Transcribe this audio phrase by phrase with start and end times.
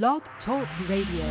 [0.00, 1.26] Blog Talk Radio.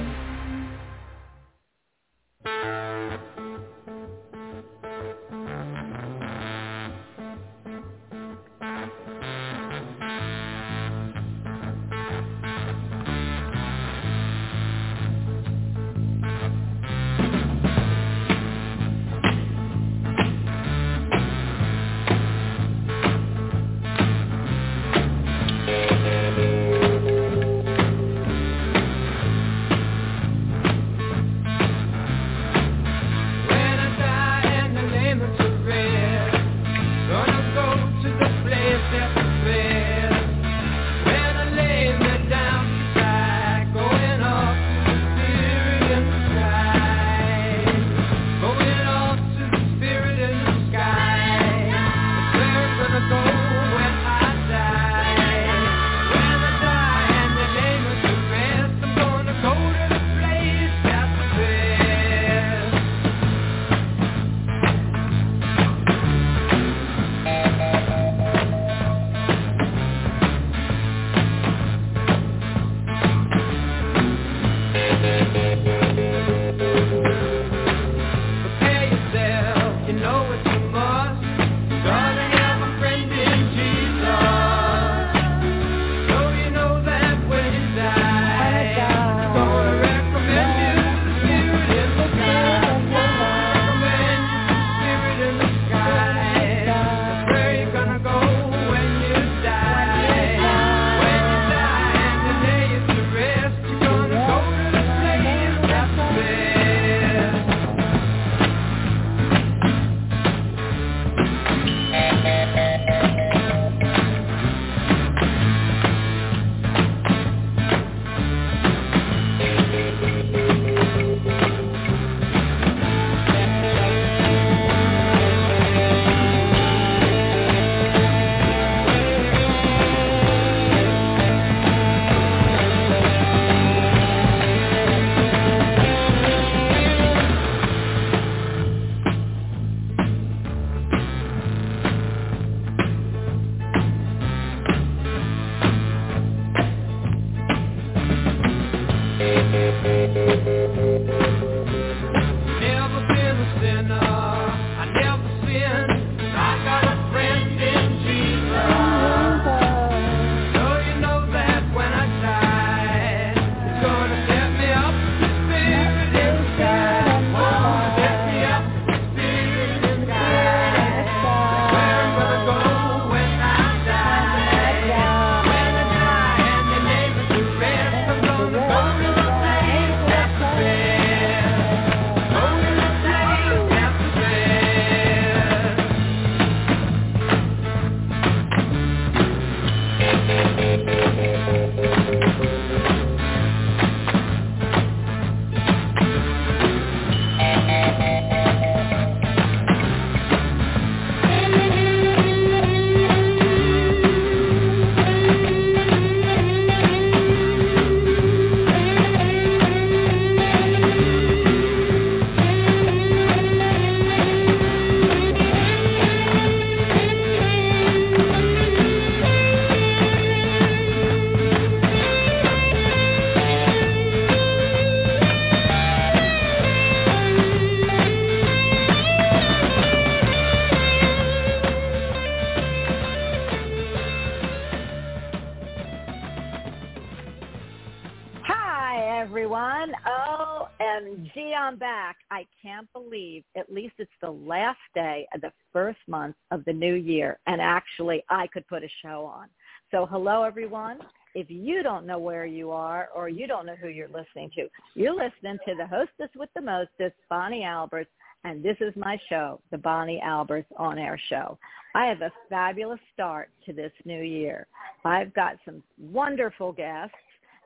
[241.77, 242.17] Back.
[242.29, 246.73] I can't believe at least it's the last day of the first month of the
[246.73, 247.39] new year.
[247.47, 249.47] And actually, I could put a show on.
[249.91, 250.99] So hello, everyone.
[251.33, 254.67] If you don't know where you are or you don't know who you're listening to,
[254.95, 258.07] you're listening to the hostess with the mostest, Bonnie Albers,
[258.43, 261.57] and this is my show, the Bonnie Albers On Air Show.
[261.95, 264.67] I have a fabulous start to this new year.
[265.05, 267.15] I've got some wonderful guests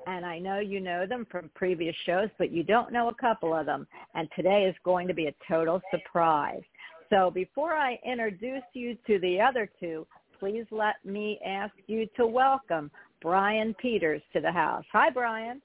[0.08, 3.56] and I know you know them from previous shows, but you don't know a couple
[3.56, 3.88] of them.
[4.14, 6.62] And today is going to be a total surprise.
[7.10, 10.08] So before I introduce you to the other two,
[10.40, 12.92] please let me ask you to welcome
[13.22, 14.84] Brian Peters to the house.
[14.92, 15.62] Hi, Brian.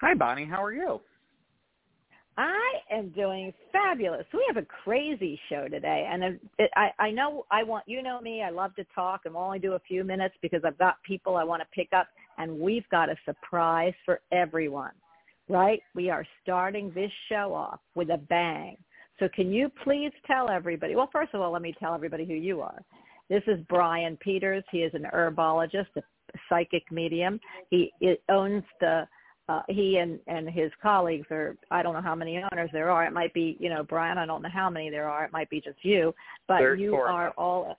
[0.00, 0.46] Hi, Bonnie.
[0.46, 1.00] How are you?
[2.40, 4.24] I am doing fabulous.
[4.32, 8.20] We have a crazy show today, and it, I, I know I want you know
[8.20, 8.42] me.
[8.42, 11.36] I love to talk, and we'll only do a few minutes because I've got people
[11.36, 12.08] I want to pick up
[12.40, 14.92] and we've got a surprise for everyone,
[15.48, 15.80] right?
[15.94, 18.78] We are starting this show off with a bang.
[19.18, 22.32] So can you please tell everybody, well, first of all, let me tell everybody who
[22.32, 22.80] you are.
[23.28, 24.64] This is Brian Peters.
[24.72, 26.02] He is an herbologist, a
[26.48, 27.38] psychic medium.
[27.68, 27.92] He
[28.30, 29.06] owns the
[29.50, 33.04] uh, he and, and his colleagues are, I don't know how many owners there are.
[33.04, 35.24] It might be, you know, Brian, I don't know how many there are.
[35.24, 36.14] It might be just you,
[36.46, 37.76] but you are all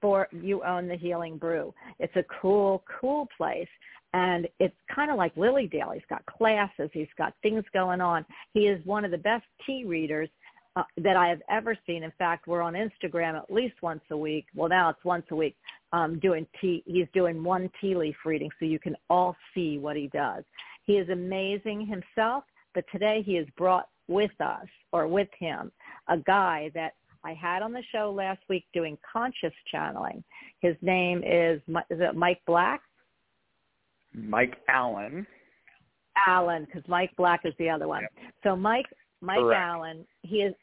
[0.00, 1.74] for, you own the Healing Brew.
[1.98, 3.68] It's a cool, cool place.
[4.14, 5.90] And it's kind of like Lily Dale.
[5.92, 6.88] He's got classes.
[6.94, 8.24] He's got things going on.
[8.54, 10.30] He is one of the best tea readers
[10.76, 12.02] uh, that I have ever seen.
[12.02, 14.46] In fact, we're on Instagram at least once a week.
[14.54, 15.56] Well, now it's once a week.
[15.92, 16.82] Um, doing tea.
[16.86, 20.44] He's doing one tea leaf reading, so you can all see what he does.
[20.88, 22.44] He is amazing himself,
[22.74, 25.70] but today he has brought with us or with him
[26.08, 30.24] a guy that I had on the show last week doing conscious channeling.
[30.60, 32.80] His name is is it Mike Black?
[34.14, 35.26] Mike Allen.
[36.26, 38.00] Allen, because Mike Black is the other one.
[38.00, 38.32] Yep.
[38.42, 38.86] So Mike
[39.20, 39.60] Mike Correct.
[39.60, 40.54] Allen, he is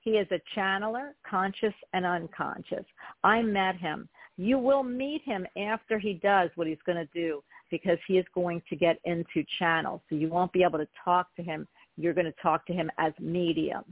[0.00, 2.84] he is a channeler, conscious and unconscious.
[3.24, 4.10] I met him.
[4.36, 8.26] You will meet him after he does what he's going to do because he is
[8.34, 10.00] going to get into channels.
[10.08, 11.66] So you won't be able to talk to him.
[11.96, 13.84] You're going to talk to him as medium.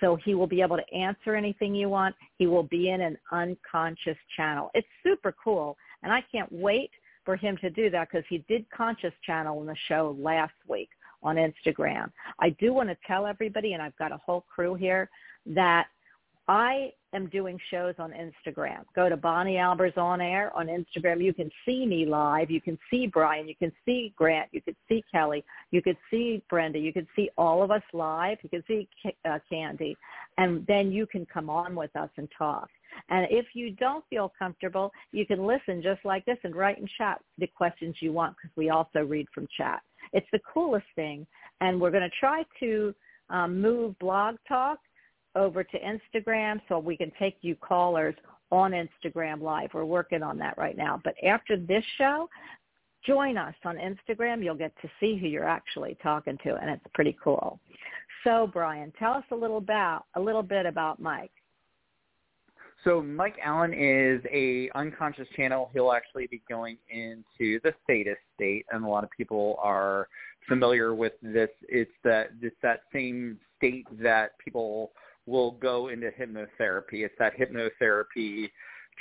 [0.00, 2.14] So he will be able to answer anything you want.
[2.38, 4.70] He will be in an unconscious channel.
[4.74, 5.76] It's super cool.
[6.02, 6.90] And I can't wait
[7.24, 10.88] for him to do that because he did conscious channel in the show last week
[11.22, 12.12] on Instagram.
[12.38, 15.10] I do want to tell everybody, and I've got a whole crew here,
[15.46, 15.86] that
[16.48, 18.84] I am doing shows on Instagram.
[18.94, 21.22] Go to Bonnie Albers on air on Instagram.
[21.22, 22.50] You can see me live.
[22.50, 23.48] You can see Brian.
[23.48, 24.48] You can see Grant.
[24.52, 25.44] You can see Kelly.
[25.72, 26.78] You can see Brenda.
[26.78, 28.38] You can see all of us live.
[28.42, 28.88] You can see
[29.24, 29.96] uh, Candy.
[30.38, 32.68] And then you can come on with us and talk.
[33.08, 36.88] And if you don't feel comfortable, you can listen just like this and write in
[36.96, 39.80] chat the questions you want because we also read from chat.
[40.12, 41.26] It's the coolest thing.
[41.60, 42.94] And we're going to try to
[43.30, 44.78] um, move Blog Talk
[45.36, 48.14] over to Instagram so we can take you callers
[48.50, 49.70] on Instagram Live.
[49.74, 51.00] We're working on that right now.
[51.04, 52.28] But after this show,
[53.04, 54.42] join us on Instagram.
[54.42, 57.60] You'll get to see who you're actually talking to, and it's pretty cool.
[58.24, 61.30] So, Brian, tell us a little about a little bit about Mike.
[62.84, 65.70] So Mike Allen is a unconscious channel.
[65.72, 70.06] He'll actually be going into the status state, and a lot of people are
[70.48, 71.50] familiar with this.
[71.68, 74.92] It's that it's that same state that people
[75.26, 77.04] will go into hypnotherapy.
[77.04, 78.50] It's that hypnotherapy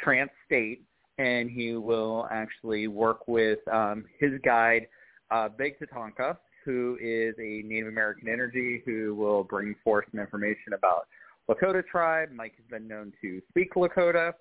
[0.04, 0.84] trance state,
[1.18, 4.88] and he will actually work with um, his guide,
[5.32, 10.74] uh, Big Tatanka, who is a Native American energy who will bring forth some information
[10.74, 11.08] about
[11.50, 12.30] Lakota tribe.
[12.34, 14.34] Mike has been known to speak Lakota,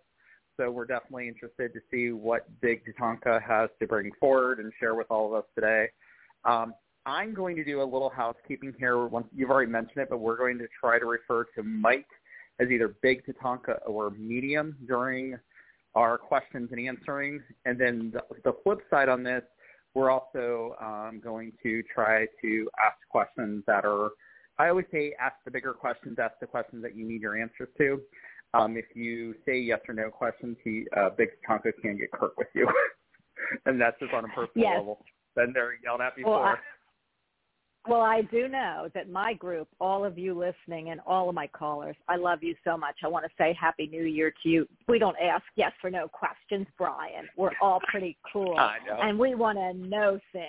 [0.56, 4.94] so we're definitely interested to see what Big Tatanka has to bring forward and share
[4.94, 5.88] with all of us today.
[6.44, 6.72] Um,
[7.06, 9.06] I'm going to do a little housekeeping here.
[9.06, 12.06] Once you've already mentioned it, but we're going to try to refer to Mike
[12.60, 15.36] as either Big Tatanka or Medium during
[15.94, 17.42] our questions and answering.
[17.66, 19.42] And then the, the flip side on this,
[19.92, 24.10] we're also um, going to try to ask questions that are,
[24.58, 27.68] I always say ask the bigger questions, ask the questions that you need your answers
[27.78, 28.00] to.
[28.54, 32.32] Um, if you say yes or no questions, he, uh, Big Tatanka can get curt
[32.38, 32.68] with you.
[33.66, 34.78] and that's just on a personal Yes.
[34.78, 35.04] level.
[35.36, 36.40] Been there, yelled at before.
[36.40, 36.58] Well, I-
[37.86, 41.46] Well, I do know that my group, all of you listening and all of my
[41.46, 42.96] callers, I love you so much.
[43.04, 44.66] I want to say Happy New Year to you.
[44.88, 47.28] We don't ask yes or no questions, Brian.
[47.36, 48.56] We're all pretty cool.
[48.56, 48.98] I know.
[49.02, 50.46] And we want to know things.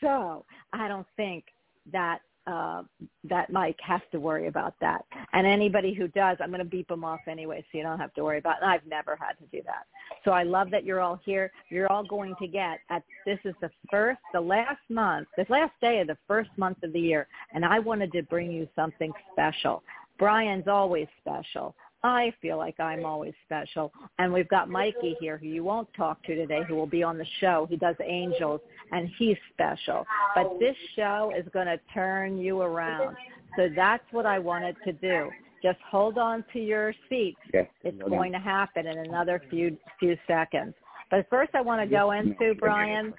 [0.00, 1.46] So I don't think
[1.92, 2.82] that uh,
[3.24, 5.04] that Mike has to worry about that.
[5.32, 8.14] And anybody who does, I'm going to beep them off anyway, so you don't have
[8.14, 8.64] to worry about it.
[8.64, 9.86] I've never had to do that.
[10.24, 11.52] So I love that you're all here.
[11.68, 15.72] You're all going to get at this is the first, the last month, the last
[15.80, 19.12] day of the first month of the year, and I wanted to bring you something
[19.32, 19.82] special.
[20.18, 21.74] Brian's always special.
[22.04, 23.92] I feel like I'm always special.
[24.18, 27.18] And we've got Mikey here who you won't talk to today who will be on
[27.18, 27.66] the show.
[27.70, 30.04] He does angels and he's special.
[30.34, 33.16] But this show is going to turn you around.
[33.56, 35.30] So that's what I wanted to do.
[35.62, 37.38] Just hold on to your seats.
[37.54, 37.68] Yes.
[37.84, 40.74] It's going to happen in another few few seconds.
[41.10, 43.14] But first I want to go into, Brian,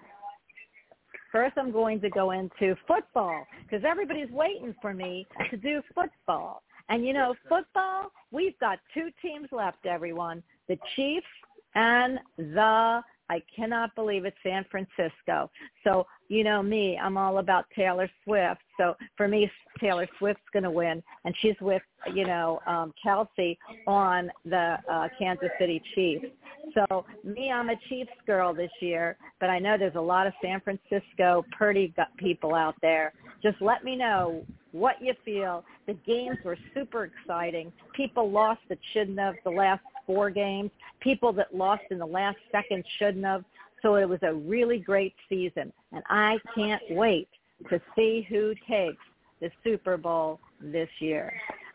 [1.31, 6.63] first I'm going to go into football because everybody's waiting for me to do football.
[6.89, 10.43] And you know, football, we've got two teams left, everyone.
[10.67, 11.25] The Chiefs
[11.75, 15.49] and the, I cannot believe it, San Francisco.
[15.83, 18.61] So, you know me, I'm all about Taylor Swift.
[18.77, 19.49] So for me,
[19.79, 21.01] Taylor Swift's going to win.
[21.25, 21.81] And she's with,
[22.13, 26.25] you know, um, Kelce on the uh, Kansas City Chiefs.
[26.73, 30.33] So me, I'm a Chiefs girl this year, but I know there's a lot of
[30.41, 33.13] San Francisco Purdy people out there.
[33.43, 35.63] Just let me know what you feel.
[35.85, 37.71] The games were super exciting.
[37.93, 40.71] People lost that shouldn't have the last four games.
[41.01, 43.43] People that lost in the last second shouldn't have.
[43.81, 47.27] So it was a really great season, and I can't wait
[47.69, 49.03] to see who takes
[49.41, 51.33] the Super Bowl this year.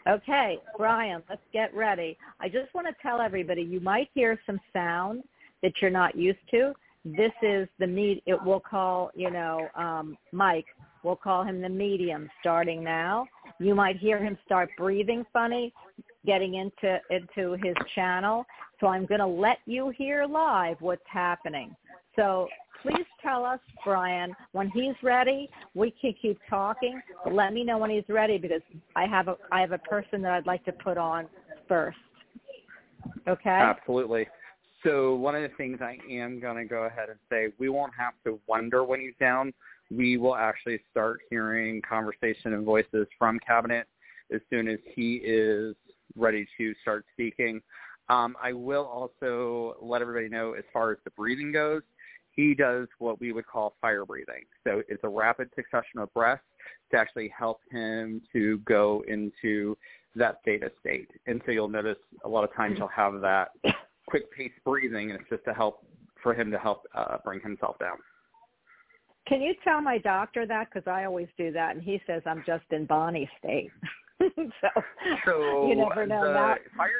[0.08, 2.16] Okay, Brian, let's get ready.
[2.40, 5.22] I just want to tell everybody you might hear some sound
[5.62, 6.72] that you're not used to.
[7.04, 8.22] This is the meet.
[8.24, 10.66] It will call, you know, um, Mike.
[11.02, 13.26] We'll call him the medium starting now.
[13.58, 15.72] You might hear him start breathing funny,
[16.26, 18.44] getting into into his channel.
[18.80, 21.74] So I'm going to let you hear live what's happening.
[22.16, 22.48] So
[22.82, 25.48] please tell us, Brian, when he's ready.
[25.74, 28.62] We can keep talking, but let me know when he's ready because
[28.96, 31.26] I have a I have a person that I'd like to put on
[31.66, 31.98] first.
[33.26, 33.50] Okay.
[33.50, 34.26] Absolutely.
[34.84, 37.92] So one of the things I am going to go ahead and say, we won't
[37.98, 39.52] have to wonder when he's down.
[39.90, 43.86] We will actually start hearing conversation and voices from cabinet
[44.32, 45.74] as soon as he is
[46.16, 47.62] ready to start speaking.
[48.08, 51.82] Um, I will also let everybody know as far as the breathing goes,
[52.32, 54.44] he does what we would call fire breathing.
[54.64, 56.42] So it's a rapid succession of breaths
[56.92, 59.76] to actually help him to go into
[60.14, 61.10] that theta state.
[61.26, 63.52] And so you'll notice a lot of times he'll have that
[64.06, 65.84] quick pace breathing, and it's just to help
[66.22, 67.98] for him to help uh, bring himself down.
[69.28, 70.68] Can you tell my doctor that?
[70.72, 73.70] Because I always do that, and he says I'm just in Bonnie state.
[74.20, 74.82] so,
[75.24, 76.58] so you never know that.
[76.76, 76.90] Fire,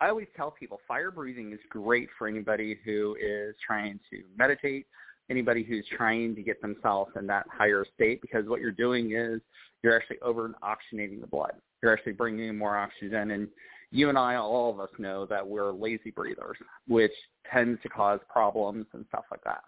[0.00, 4.86] I always tell people fire breathing is great for anybody who is trying to meditate,
[5.30, 9.40] anybody who's trying to get themselves in that higher state because what you're doing is
[9.82, 11.52] you're actually over oxygenating the blood.
[11.82, 13.48] You're actually bringing in more oxygen and
[13.90, 16.56] you and I, all of us know that we're lazy breathers,
[16.88, 17.12] which
[17.50, 19.62] tends to cause problems and stuff like that.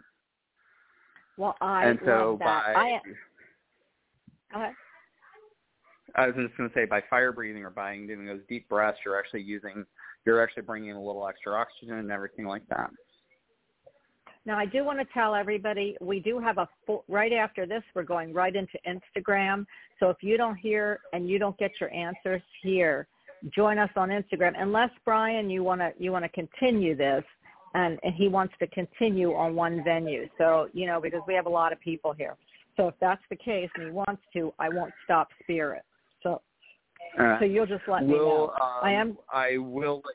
[1.38, 2.44] Well, I and so that.
[2.74, 3.00] by I,
[4.52, 4.74] go ahead.
[6.16, 8.98] I was just going to say by fire breathing or by doing those deep breaths,
[9.04, 9.84] you're actually using,
[10.26, 12.90] you're actually bringing in a little extra oxygen and everything like that.
[14.46, 17.82] Now, I do want to tell everybody we do have a full, right after this,
[17.94, 19.66] we're going right into Instagram.
[20.00, 23.06] So if you don't hear and you don't get your answers here,
[23.54, 24.54] join us on Instagram.
[24.58, 27.22] Unless Brian, you want to you want to continue this,
[27.78, 30.24] and, and he wants to continue on one venue.
[30.38, 30.46] So
[30.78, 32.34] you know because we have a lot of people here.
[32.76, 35.82] So if that's the case and he wants to, I won't stop Spirit.
[36.22, 36.30] So
[37.18, 38.64] Uh, so you'll just let me will, know.
[38.66, 39.08] um, I am
[39.46, 39.98] I will.
[40.06, 40.14] let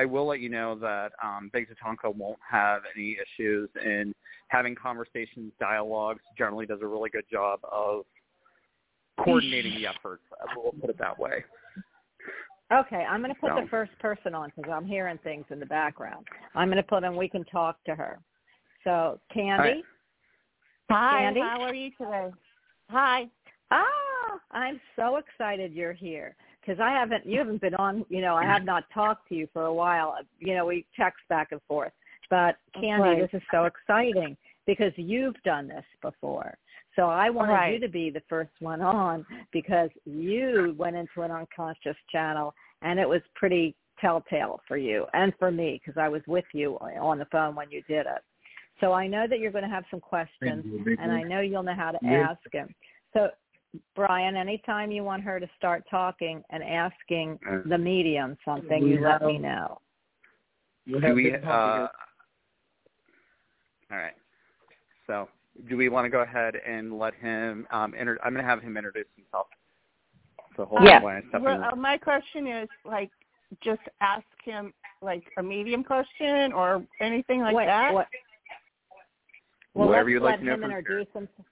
[0.00, 4.14] I will let you know that um, Big Tatanka won't have any issues in
[4.48, 6.22] having conversations, dialogues.
[6.38, 8.04] Generally, does a really good job of
[9.18, 10.22] coordinating the efforts.
[10.56, 11.44] We'll put it that way.
[12.72, 15.60] Okay, I'm going to put So- the first person on because I'm hearing things in
[15.60, 16.26] the background.
[16.54, 17.16] I'm going to put in.
[17.16, 18.18] We can talk to her.
[18.84, 19.84] So, Candy.
[20.90, 21.40] Hi, Candy?
[21.40, 22.30] how are you today?
[22.90, 23.28] Hi.
[23.70, 27.24] Ah, I'm so excited you're here because I haven't.
[27.24, 28.04] You haven't been on.
[28.08, 30.16] You know, I have not talked to you for a while.
[30.40, 31.92] You know, we text back and forth.
[32.28, 33.18] But Candy, Right.
[33.20, 34.36] this is so exciting
[34.66, 36.56] because you've done this before.
[36.96, 41.30] So I wanted you to be the first one on because you went into an
[41.30, 46.22] unconscious channel and it was pretty telltale for you and for me because I was
[46.26, 48.22] with you on the phone when you did it.
[48.80, 50.64] So I know that you're going to have some questions
[50.98, 52.30] and I know you'll know how to Yeah.
[52.30, 52.74] ask them.
[53.12, 53.30] So
[53.94, 58.94] Brian, anytime you want her to start talking and asking Uh, the medium something, we
[58.94, 59.80] you let me know.
[60.84, 61.32] You Do we?
[61.32, 61.88] Uh,
[63.90, 64.16] all right.
[65.06, 65.28] So,
[65.68, 67.66] do we want to go ahead and let him?
[67.70, 69.46] Um, inter- I'm going to have him introduce himself.
[70.56, 70.96] So hold Yeah.
[70.96, 73.10] on while I step Well, uh, my question is like,
[73.60, 77.92] just ask him like a medium question or anything like Wait, that.
[77.92, 78.08] what-
[79.74, 81.46] Well, Whatever you'd let like to know him introduce himself.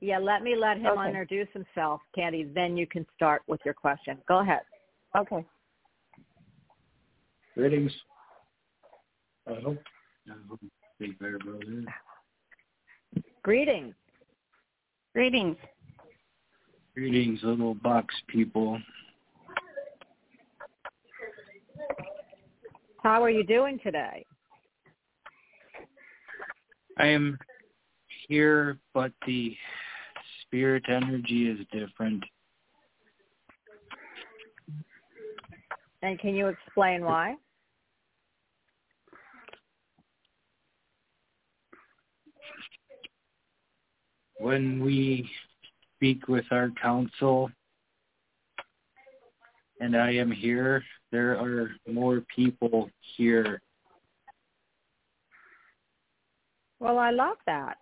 [0.00, 1.08] Yeah, let me let him Okay.
[1.08, 2.44] introduce himself, Candy.
[2.44, 4.22] Then you can start with your question.
[4.28, 4.62] Go ahead.
[5.14, 5.44] Okay.
[7.54, 8.04] Greetings.
[9.46, 9.82] I hope.
[10.28, 10.60] I hope
[10.98, 11.86] Big Bear Bros.
[13.46, 13.48] Is.
[13.48, 13.94] Greetings.
[15.14, 15.56] Greetings.
[16.94, 18.80] Greetings, little box people.
[23.02, 24.26] How are you doing today?
[26.98, 27.38] I am
[28.26, 29.56] here, but the
[30.42, 32.24] spirit energy is different.
[36.02, 37.36] And can you explain why?
[44.38, 45.28] When we
[45.96, 47.50] speak with our council,
[49.80, 53.60] and I am here, there are more people here
[56.78, 57.78] Well, I love that.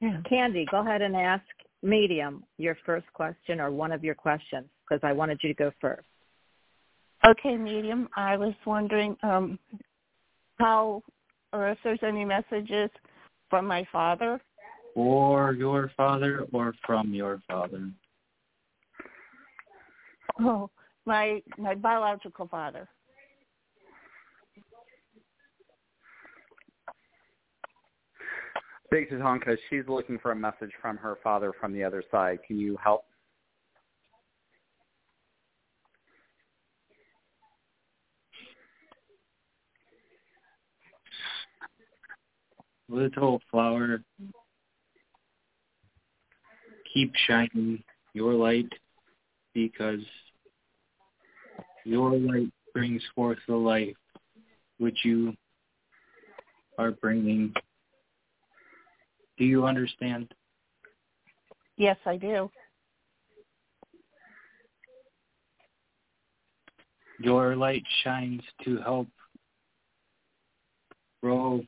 [0.00, 0.20] Yeah.
[0.28, 1.44] Candy, go ahead and ask
[1.82, 5.70] Medium your first question or one of your questions because I wanted you to go
[5.80, 6.06] first.
[7.26, 8.08] Okay, medium.
[8.16, 9.58] I was wondering um,
[10.58, 11.02] how,
[11.52, 12.90] or if there's any messages
[13.48, 14.40] from my father.
[14.94, 17.90] Or your father or from your father.
[20.40, 20.70] Oh,
[21.06, 22.88] my my biological father.
[28.90, 32.38] Big Tatanka, she's looking for a message from her father from the other side.
[32.46, 33.04] Can you help?
[42.88, 44.04] Little flower,
[46.94, 47.82] keep shining
[48.14, 48.72] your light
[49.52, 50.00] because
[51.84, 53.96] your light brings forth the life
[54.78, 55.34] which you
[56.78, 57.52] are bringing.
[59.36, 60.32] Do you understand?
[61.76, 62.50] Yes, I do.
[67.18, 69.08] Your light shines to help
[71.22, 71.60] grow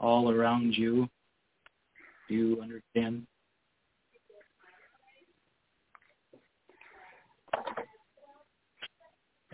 [0.00, 1.08] all around you.
[2.28, 3.26] Do you understand?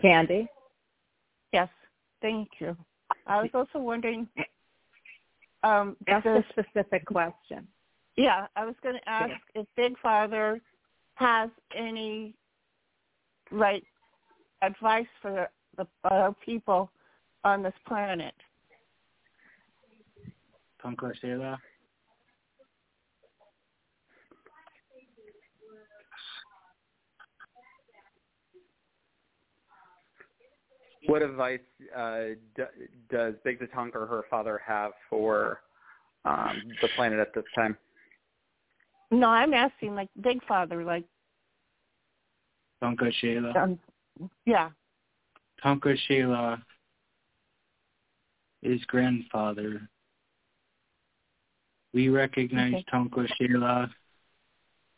[0.01, 0.47] Candy?
[1.53, 1.69] Yes,
[2.21, 2.75] thank you.
[3.25, 4.27] I was also wondering.
[5.63, 7.67] Um, Ask does- a specific question.
[8.15, 10.61] yeah, I was going to ask if Big Father
[11.15, 12.35] has any
[13.51, 13.83] like
[14.61, 16.91] advice for the uh, people
[17.43, 18.33] on this planet.
[20.83, 21.57] Tonka Sela?
[31.07, 31.59] What advice
[31.95, 32.63] uh, d-
[33.09, 35.61] does Big Tatanka or her father have for
[36.25, 37.77] um, the planet at this time?
[39.09, 41.05] No, I'm asking like Big Father, like
[42.83, 43.55] Tonka Shela?
[43.55, 43.79] um,
[44.45, 44.69] yeah,
[45.63, 46.61] Tonka Shela
[48.61, 49.87] is grandfather.
[51.93, 52.85] We recognize Okay.
[52.93, 53.89] Tonka Shela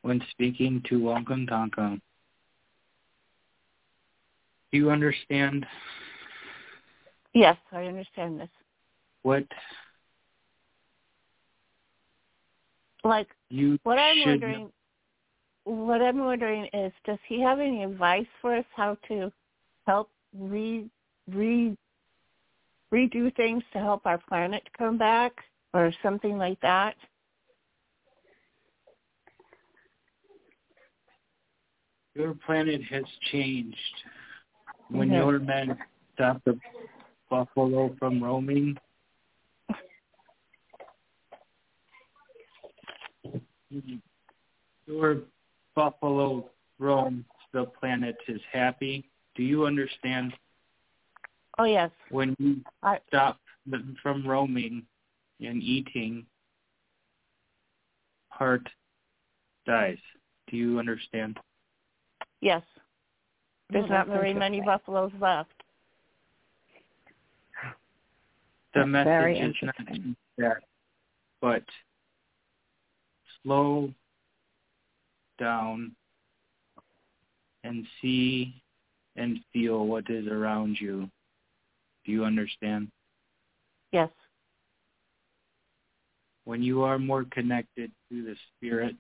[0.01, 1.99] when speaking to Wakan Tanka.
[4.71, 5.65] Do you understand
[7.33, 8.49] yes, I understand this.
[9.23, 9.43] what
[13.03, 14.71] Like you what I'm wondering,
[15.63, 19.31] what I'm wondering is, does he have any advice for us how to
[19.87, 20.89] help re
[21.31, 21.77] re
[22.93, 25.33] redo things to help our planet come back
[25.73, 26.95] or something like that?
[32.15, 33.77] Your planet has changed.
[34.89, 35.77] When your men
[36.15, 36.59] stopped the
[37.29, 38.77] buffalo from roaming,
[44.87, 45.17] your
[45.75, 49.05] buffalo roams, the planet is happy.
[49.35, 50.33] Do you understand?
[51.57, 54.83] Oh yes, When you I stop them from roaming
[55.41, 56.25] and eating,
[58.29, 58.67] heart
[59.65, 59.97] dies.
[60.49, 61.37] Do you understand?
[62.41, 62.63] yes.
[63.71, 65.58] There's Oh, not very many buffaloes left.
[68.73, 69.75] The That's message is not
[70.38, 70.58] that,
[71.41, 71.63] but
[73.43, 73.91] slow
[75.39, 75.95] down
[77.63, 78.62] and see
[79.15, 81.10] and feel what is around you.
[82.05, 82.89] Do you understand?
[83.91, 84.10] Yes.
[86.45, 88.97] When you are more connected to the spirits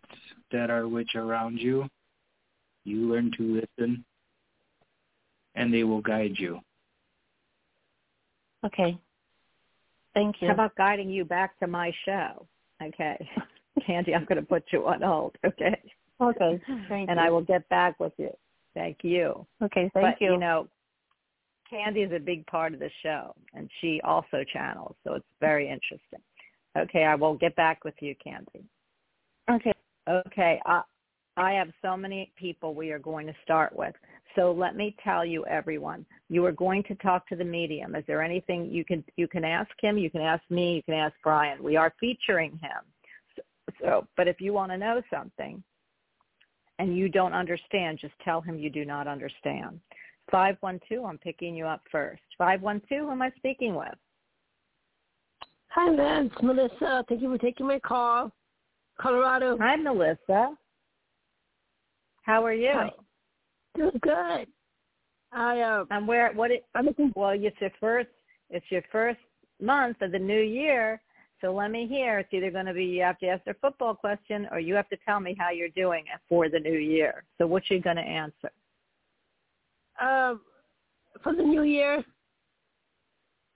[0.51, 1.87] that are which around you,
[2.85, 4.03] you learn to listen
[5.55, 6.59] and they will guide you.
[8.65, 8.97] Okay.
[10.13, 10.47] Thank you.
[10.47, 12.45] How about guiding you back to my show?
[12.81, 13.29] Okay.
[13.85, 15.81] Candy, I'm going to put you on hold, okay?
[16.21, 16.61] okay.
[16.89, 17.25] Thank and you.
[17.25, 18.31] I will get back with you.
[18.73, 19.45] Thank you.
[19.61, 19.89] Okay.
[19.93, 20.33] Thank but, you.
[20.33, 20.67] you know,
[21.69, 25.69] Candy is a big part of the show, and she also channels, so it's very
[25.69, 26.19] interesting.
[26.77, 28.65] Okay, I will get back with you, Candy.
[29.51, 29.73] okay.
[30.07, 30.81] Okay, I,
[31.37, 33.95] I have so many people we are going to start with.
[34.35, 37.95] So let me tell you, everyone, you are going to talk to the medium.
[37.95, 39.97] Is there anything you can you can ask him?
[39.97, 40.75] You can ask me.
[40.75, 41.63] You can ask Brian.
[41.63, 42.83] We are featuring him.
[43.35, 43.41] So,
[43.81, 45.63] so but if you want to know something
[46.77, 49.79] and you don't understand, just tell him you do not understand.
[50.29, 51.05] Five one two.
[51.05, 52.21] I'm picking you up first.
[52.37, 53.05] Five one two.
[53.05, 53.95] Who am I speaking with?
[55.69, 56.21] Hi.
[56.23, 57.03] It's Melissa.
[57.07, 58.31] Thank you for taking my call.
[58.99, 59.57] Colorado.
[59.59, 60.55] Hi, Melissa.
[62.29, 62.69] How are you?
[62.71, 62.91] Hi.
[63.75, 64.47] Doing good.
[65.31, 66.31] I uh, And where?
[66.33, 66.51] What?
[66.51, 67.11] It, I'm looking.
[67.15, 68.09] Well, it's your first
[68.51, 69.17] it's your first
[69.59, 71.01] month of the new year,
[71.41, 72.19] So let me hear.
[72.19, 74.87] It's either going to be you have to ask a football question or you have
[74.89, 77.23] to tell me how you're doing for the new year.
[77.39, 78.51] So what you going to answer?
[79.99, 80.41] Um,
[81.23, 82.03] for the new year,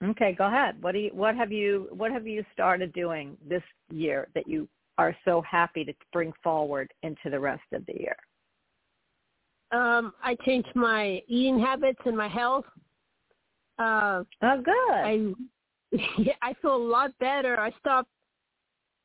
[0.02, 0.82] Okay, go ahead.
[0.82, 4.68] What do you what have you what have you started doing this year that you
[4.98, 8.16] are so happy to bring forward into the rest of the year?
[9.74, 12.64] Um, I changed my eating habits and my health.
[13.78, 14.74] Uh, Oh, good.
[14.90, 15.32] I
[16.18, 17.58] yeah, I feel a lot better.
[17.58, 18.08] I stopped.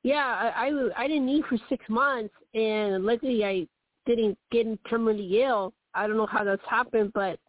[0.03, 3.67] Yeah, I, I I didn't eat for six months, and luckily I
[4.05, 5.73] didn't get terminally ill.
[5.93, 7.39] I don't know how that's happened, but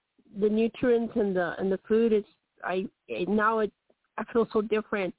[0.41, 2.25] the nutrients and the and the food is
[2.65, 3.73] I it, now it
[4.19, 5.15] I feel so different.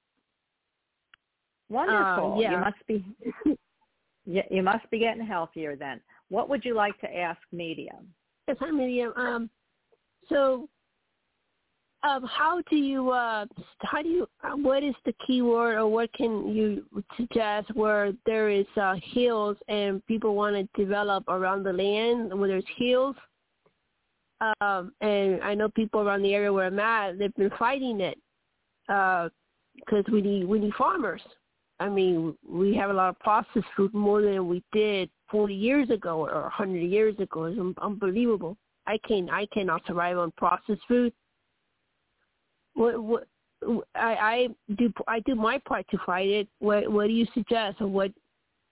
[1.69, 2.37] Wonderful.
[2.41, 2.51] yeah.
[2.51, 3.05] You must be
[4.25, 6.01] you, you must be getting healthier then.
[6.31, 8.07] What would you like to ask Medium?
[8.47, 9.11] Yes, hi, Miriam.
[9.17, 9.49] Um,
[10.29, 10.69] so,
[12.03, 13.45] um, how do you, uh,
[13.81, 16.85] how do you, uh, what is the keyword or what can you
[17.17, 22.47] suggest where there is uh, hills and people want to develop around the land where
[22.47, 23.17] there's hills?
[24.61, 28.17] Um, and I know people around the area where I'm at, they've been fighting it
[28.87, 31.21] because we need we need farmers.
[31.81, 35.89] I mean, we have a lot of processed food more than we did 40 years
[35.89, 37.45] ago or 100 years ago.
[37.45, 38.57] It's un- unbelievable.
[38.87, 41.13] I can I cannot survive on processed food.
[42.73, 43.27] What what
[43.95, 46.47] I I do I do my part to fight it.
[46.59, 48.11] What what do you suggest or what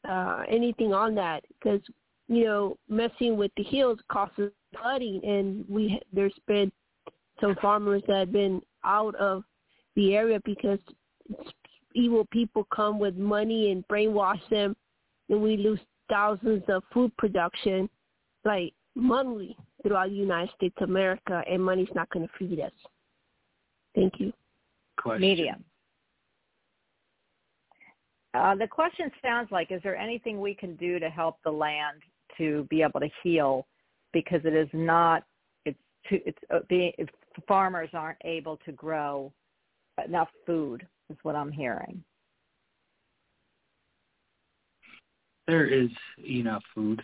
[0.07, 1.43] uh anything on that?
[1.47, 1.81] Because
[2.27, 6.71] you know messing with the hills causes flooding, and we there's been
[7.39, 9.43] some farmers that have been out of
[9.95, 10.79] the area because
[11.93, 14.75] evil people come with money and brainwash them,
[15.29, 17.89] and we lose thousands of food production,
[18.45, 22.71] like monthly throughout the United States of America, and money's not going to feed us.
[23.95, 24.33] Thank you.
[24.97, 25.21] Question.
[25.21, 25.63] Medium.
[28.33, 32.01] Uh, the question sounds like, is there anything we can do to help the land
[32.37, 33.65] to be able to heal
[34.13, 35.23] because it is not,
[35.65, 37.09] it's too, it's uh, being, if
[37.47, 39.31] farmers aren't able to grow
[40.05, 42.03] enough food is what I'm hearing.
[45.49, 45.89] There is
[46.23, 47.01] enough food.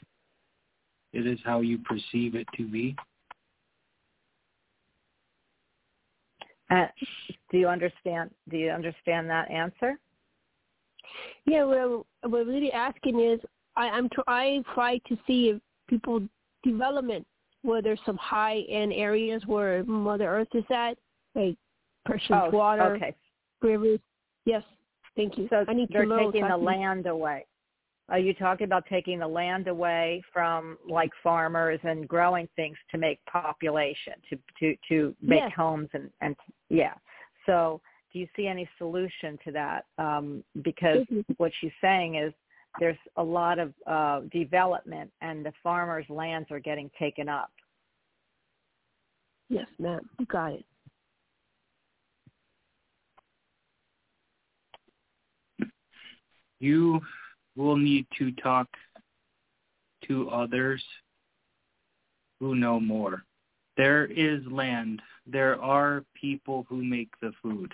[1.13, 2.95] It is how you perceive it to be.
[6.69, 6.85] Uh,
[7.49, 8.29] do you understand?
[8.51, 9.97] Do you understand that answer?
[11.45, 13.39] Yeah, what I'm, what I'm really asking is,
[13.75, 16.21] I, I'm tr- I try to see if people
[16.63, 17.25] development
[17.63, 20.99] where there's some high end areas where Mother Earth is at,
[21.33, 21.57] like
[22.05, 23.15] precious oh, water, okay.
[23.63, 23.99] rivers.
[24.45, 24.61] Yes,
[25.15, 25.47] thank you.
[25.49, 26.31] So I need they're to know.
[26.31, 27.47] taking the land away.
[28.07, 32.97] Are you talking about taking the land away from like farmers and growing things to
[32.97, 35.53] make population, to to to make Yes.
[35.55, 36.35] homes and and
[36.69, 36.93] yeah.
[37.45, 37.81] So
[38.13, 39.85] do you see any solution to that?
[39.97, 41.25] Um, because Mhm.
[41.37, 42.33] what she's saying is
[42.79, 47.51] there's a lot of uh, development and the farmers' lands are getting taken up.
[49.49, 50.07] Yes, ma'am.
[50.19, 50.65] You got it.
[56.59, 57.01] You
[57.55, 58.67] will need to talk
[60.07, 60.83] to others
[62.39, 63.23] who know more.
[63.77, 65.01] There is land.
[65.25, 67.73] There are people who make the food.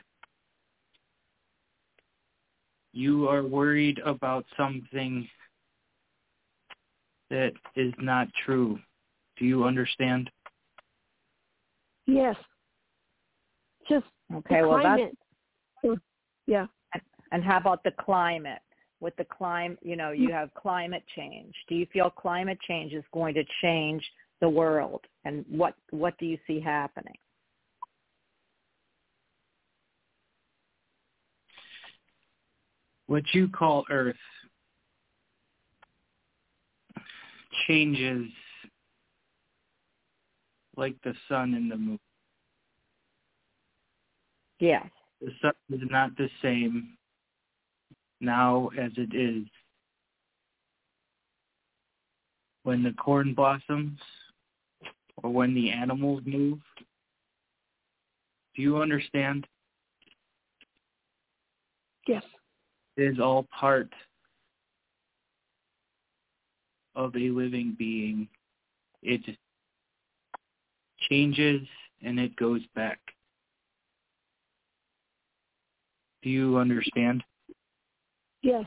[2.94, 5.28] You are worried about something
[7.30, 8.80] that is not true.
[9.38, 10.30] Do you understand?
[12.06, 12.36] Yes.
[13.90, 16.00] Just Okay, the well that's
[16.48, 16.68] yeah.
[17.32, 18.62] And how about the climate?
[19.02, 20.22] With the climate, you know, hmm.
[20.22, 21.54] you have climate change.
[21.68, 24.04] Do you feel climate change is going to change
[24.40, 25.02] the world?
[25.26, 27.18] And what what do you see happening?
[33.08, 34.16] What you call Earth
[37.68, 38.28] changes
[40.78, 42.00] like the sun and the moon.
[44.60, 44.88] Yes.
[45.20, 46.98] The sun is not the same
[48.22, 49.46] now as it is
[52.64, 54.00] when the corn blossoms
[55.24, 56.60] or when the animals move.
[58.56, 59.48] Do you understand?
[62.08, 62.24] Yes.
[62.98, 63.90] It is all part
[66.96, 68.28] of a living being.
[69.02, 69.22] It
[71.10, 71.62] changes
[72.04, 73.00] and it goes back.
[76.22, 77.24] Do you understand?
[78.42, 78.66] Yes.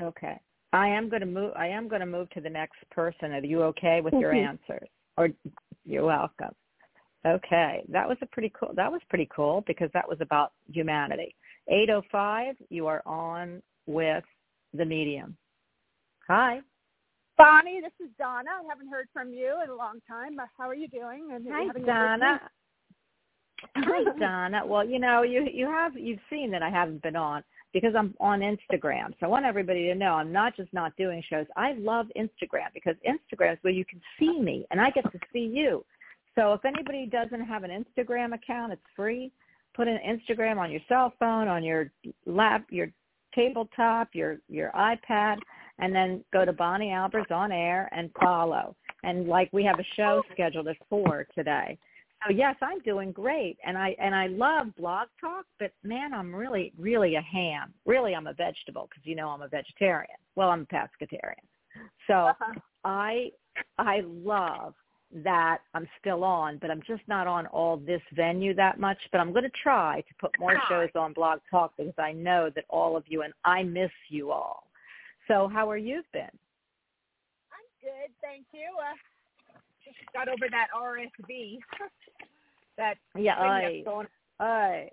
[0.00, 0.38] Okay.
[0.72, 1.52] I am going to move.
[1.56, 3.32] I am going to move to the next person.
[3.32, 4.88] Are you okay with your answers?
[5.16, 5.30] Or
[5.84, 6.54] you're welcome.
[7.26, 8.70] Okay, that was a pretty cool.
[8.74, 11.34] That was pretty cool because that was about humanity.
[11.68, 14.24] 805, you are on with
[14.72, 15.36] the medium.
[16.28, 16.60] Hi.
[17.36, 18.50] Bonnie, this is Donna.
[18.50, 20.38] I haven't heard from you in a long time.
[20.38, 21.30] Uh, How are you doing?
[21.32, 22.40] And Hi, having a Donna.
[23.76, 24.62] Hi, Donna.
[24.64, 27.42] Well, you know, you you have you've seen that I haven't been on
[27.72, 29.08] because I'm on Instagram.
[29.20, 31.46] So I want everybody to know I'm not just not doing shows.
[31.56, 35.18] I love Instagram because Instagram is where you can see me and I get to
[35.32, 35.84] see you.
[36.34, 39.32] So if anybody doesn't have an Instagram account, it's free.
[39.74, 41.90] Put an Instagram on your cell phone, on your
[42.26, 42.88] lap, your
[43.34, 45.36] tabletop, your your iPad,
[45.78, 48.74] and then go to Bonnie Albers on air and follow.
[49.04, 51.78] And like we have a show scheduled at four today.
[52.26, 55.44] So yes, I'm doing great, and I and I love Blog Talk.
[55.58, 57.72] But man, I'm really really a ham.
[57.86, 60.16] Really, I'm a vegetable because you know I'm a vegetarian.
[60.34, 61.46] Well, I'm a pescatarian.
[62.06, 62.54] So Uh-huh.
[62.84, 63.30] I
[63.78, 64.74] I love
[65.10, 68.98] that I'm still on, but I'm just not on all this venue that much.
[69.10, 72.50] But I'm going to try to put more shows on Blog Talk because I know
[72.54, 74.70] that all of you and I miss you all.
[75.26, 76.22] So how are you been?
[76.22, 78.68] I'm good, thank you.
[78.78, 78.96] Uh,
[80.12, 81.58] got over that RSV.
[82.76, 83.84] that Yeah, I.
[84.40, 84.88] I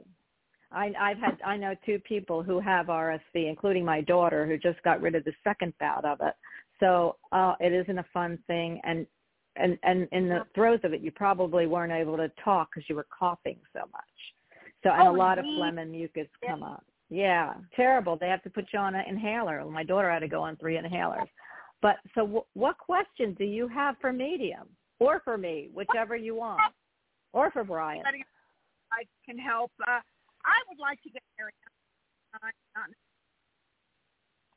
[0.71, 4.81] I I've had I know two people who have RSV, including my daughter who just
[4.83, 6.33] got rid of the second bout of it.
[6.79, 9.07] So uh it isn't a fun thing and
[9.55, 12.95] and and in the throes of it you probably weren't able to talk because you
[12.95, 14.03] were coughing so much.
[14.83, 16.83] So and Oh, a lot of phlegm and mucus come up.
[17.09, 18.17] Yeah, terrible.
[18.17, 19.63] They have to put you on an inhaler.
[19.65, 21.27] My daughter had to go on three inhalers.
[21.81, 24.67] But so w- what question do you have for medium
[24.99, 26.61] or for me, whichever you want,
[27.33, 28.03] or for Brian?
[28.91, 29.71] I can help.
[29.81, 29.99] Uh,
[30.45, 31.53] I would like to get married.
[32.33, 32.49] I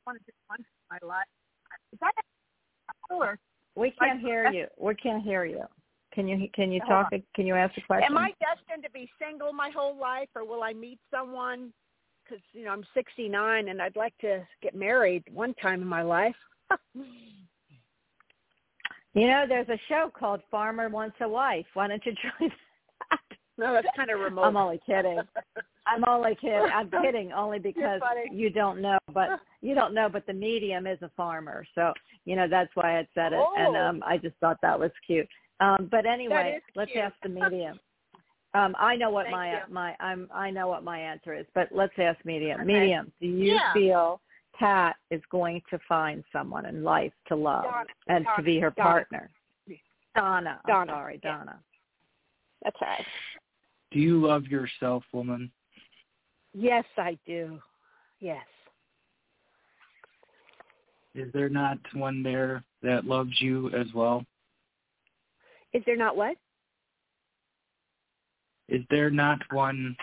[0.05, 1.25] want to do once in my life.
[1.93, 2.11] Is that
[3.09, 3.39] or
[3.75, 4.67] We can't hear you.
[4.77, 5.63] We can't hear you.
[6.13, 7.11] Can you can you talk?
[7.35, 8.11] Can you ask a question?
[8.11, 11.71] Am I destined to be single my whole life, or will I meet someone?
[12.23, 16.01] Because you know I'm 69 and I'd like to get married one time in my
[16.01, 16.35] life.
[19.13, 21.65] You know, there's a show called Farmer Wants a Wife.
[21.73, 22.49] Why don't you join
[23.11, 23.19] that?
[23.57, 24.43] no, that's kind of remote.
[24.43, 25.21] I'm only kidding.
[25.87, 26.61] I'm only kidding.
[26.73, 30.07] I'm kidding only because you don't know, but you don't know.
[30.11, 31.93] But the medium is a farmer, so
[32.25, 33.85] you know that's why I said it, and Oh.
[33.85, 35.27] um I just thought that was cute.
[35.59, 37.79] Um But anyway, let's ask the medium.
[38.55, 39.59] Um, I know what Thank my you.
[39.69, 42.61] my I'm I know what my answer is, but let's ask medium.
[42.61, 42.65] Okay.
[42.79, 43.73] Medium, do you Yeah.
[43.73, 44.21] feel
[44.59, 48.71] Pat is going to find someone in life to love Donna, and to be her
[48.71, 48.89] Donna.
[48.89, 49.29] partner?
[50.15, 50.59] Donna.
[50.65, 51.37] I'm Donna, sorry, yeah.
[51.37, 51.59] Donna.
[52.63, 53.05] That's all right.
[53.91, 55.49] Do you love yourself, woman?
[56.53, 57.59] Yes, I do.
[58.19, 58.45] Yes.
[61.15, 64.25] Is there not one there that loves you as well?
[65.73, 66.35] Is there not what?
[68.67, 69.95] Is there not one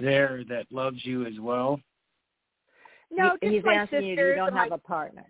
[0.00, 1.80] there that loves you as well?
[3.14, 4.18] No, He- just he's my asking sisters.
[4.18, 4.26] you.
[4.28, 5.26] You don't and have my, a partner.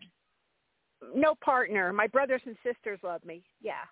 [1.15, 1.93] no partner.
[1.93, 3.43] My brothers and sisters love me.
[3.61, 3.85] Yeah.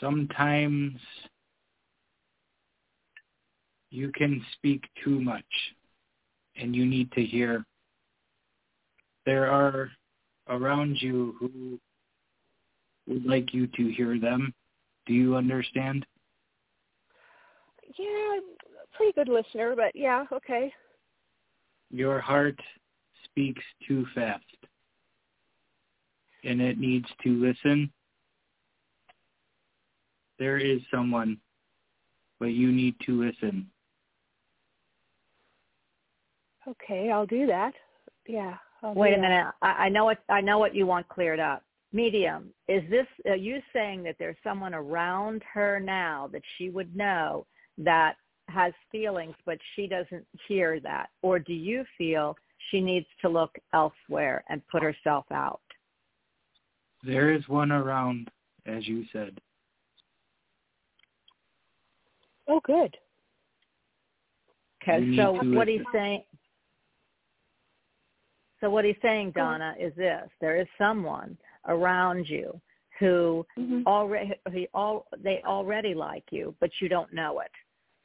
[0.00, 0.98] Sometimes
[3.90, 5.44] you can speak too much
[6.56, 7.64] and you need to hear.
[9.26, 9.90] There are
[10.48, 11.78] around you who
[13.06, 14.54] would like you to hear them.
[15.06, 16.06] Do you understand?
[17.98, 18.59] Yeah, I'm a
[19.00, 20.70] pretty good listener, but yeah, okay.
[21.90, 22.58] Your heart
[23.24, 24.44] speaks too fast
[26.44, 27.90] and it needs to listen.
[30.38, 31.38] There is someone,
[32.38, 33.70] but you need to listen.
[36.68, 37.72] Okay, I'll do that.
[38.26, 38.54] Yeah.
[38.82, 39.22] I'll Wait a that.
[39.22, 39.46] minute.
[39.62, 41.62] I, I know what I know what you want cleared up.
[41.92, 42.50] Medium.
[42.68, 47.46] Is this are you saying that there's someone around her now that she would know
[47.78, 48.16] that
[48.50, 51.08] has feelings but she doesn't hear that?
[51.22, 52.36] Or do you feel
[52.70, 55.60] she needs to look elsewhere and put herself out?
[57.02, 58.30] There is one around,
[58.66, 59.40] as you said.
[62.48, 62.96] Oh, good.
[64.82, 65.92] Okay, so what he's listen.
[65.92, 66.22] saying
[68.60, 70.28] so what he's saying, Donna, is this.
[70.40, 71.36] There is someone
[71.66, 72.60] around you
[72.98, 73.86] who Mm-hmm.
[73.86, 77.50] already all they already like you, but you don't know it.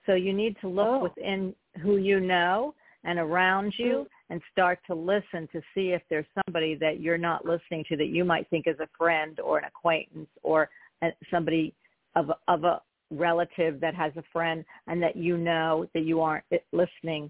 [0.06, 1.00] So you need to look Oh.
[1.00, 4.34] within who you know and around you mm-hmm.
[4.34, 8.08] and start to listen to see if there's somebody that you're not listening to that
[8.08, 10.70] you might think is a friend or an acquaintance or
[11.04, 11.74] a, somebody
[12.16, 16.22] of a- of a relative that has a friend and that you know that you
[16.22, 17.30] aren't listening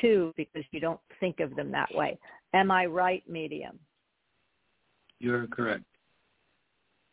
[0.00, 2.18] to because you don't think of them that way.
[2.54, 3.78] Am I right, medium?
[5.18, 5.84] You're correct.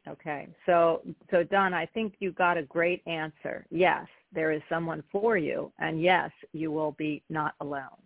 [0.07, 0.47] Okay.
[0.65, 3.65] So so Don, I think you got a great answer.
[3.69, 8.01] Yes, there is someone for you and yes, you will be not alone.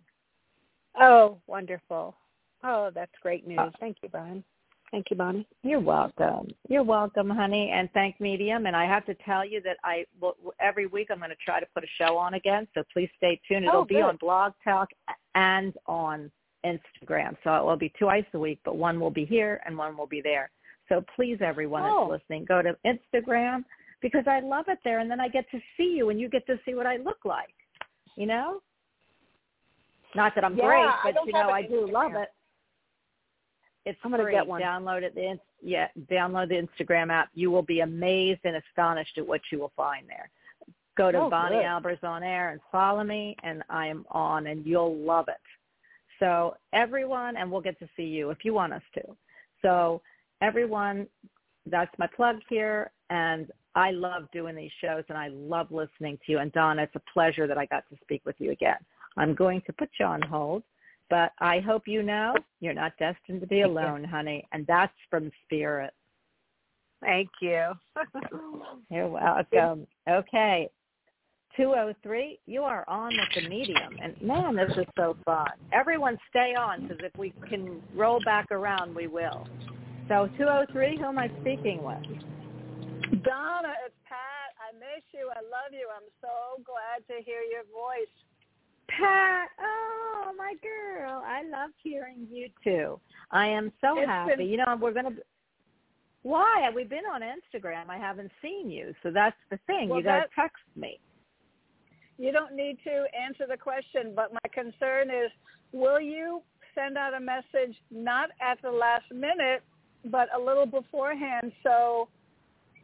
[1.00, 2.14] Oh, wonderful.
[2.62, 3.58] Oh, that's great news.
[3.58, 4.44] Uh, Thank you, Brian.
[4.90, 5.46] Thank you, Bonnie.
[5.64, 6.48] You're welcome.
[6.68, 8.66] You're welcome, honey, and thank Medium.
[8.66, 11.58] And I have to tell you that I will, every week I'm going to try
[11.58, 12.68] to put a show on again.
[12.74, 13.64] So please stay tuned.
[13.64, 14.90] It'll Oh, be on Blog Talk
[15.34, 16.30] and on
[16.64, 17.36] Instagram.
[17.42, 20.06] So it will be twice a week, but one will be here and one will
[20.06, 20.50] be there.
[20.88, 22.08] So please, everyone Oh.
[22.08, 23.64] that's listening, go to Instagram
[24.04, 26.46] because I love it there, and then I get to see you, and you get
[26.46, 27.54] to see what I look like.
[28.16, 28.60] You know,
[30.14, 32.28] not that I'm Yeah, great, but you know I do love it.
[33.86, 34.32] It's I'm gonna free.
[34.32, 34.60] get one.
[34.60, 35.14] Download it.
[35.14, 37.30] The, yeah, download the Instagram app.
[37.32, 40.28] You will be amazed and astonished at what you will find there.
[40.98, 41.64] Go to Oh, Bonnie good.
[41.64, 45.40] Albers on air and follow me, and I am on, and you'll love it.
[46.20, 49.16] So everyone, and we'll get to see you if you want us to.
[49.62, 50.02] So
[50.42, 51.06] everyone,
[51.64, 56.32] that's my plug here, and I love doing these shows, and I love listening to
[56.32, 56.38] you.
[56.38, 58.76] And Donna, it's a pleasure that I got to speak with you again.
[59.16, 60.62] I'm going to put you on hold,
[61.10, 65.30] but I hope you know you're not destined to be alone, honey, and that's from
[65.44, 65.92] Spirit.
[67.00, 67.72] Thank you.
[68.90, 69.86] You're welcome.
[70.08, 70.70] Okay.
[71.56, 73.96] 203, you are on with the medium.
[74.02, 75.50] And man, this is so fun.
[75.72, 79.46] Everyone stay on because if we can roll back around, we will.
[80.08, 82.02] So 203, who am I speaking with?
[83.10, 84.54] Donna, it's Pat.
[84.60, 85.30] I miss you.
[85.34, 85.88] I love you.
[85.94, 88.10] I'm so glad to hear your voice.
[88.88, 89.48] Pat.
[89.60, 91.22] Oh, my girl.
[91.26, 93.00] I love hearing you too.
[93.30, 94.36] I am so It's happy.
[94.36, 95.22] been- You know, we're going to.
[96.22, 96.70] Why?
[96.74, 97.88] We've been on Instagram.
[97.90, 98.94] I haven't seen you.
[99.02, 99.88] So that's the thing.
[99.88, 101.00] Well, you got to that- text me.
[102.16, 105.30] You don't need to answer the question, but my concern is
[105.72, 106.42] will you
[106.74, 109.62] send out a message not at the last minute,
[110.06, 112.08] but a little beforehand so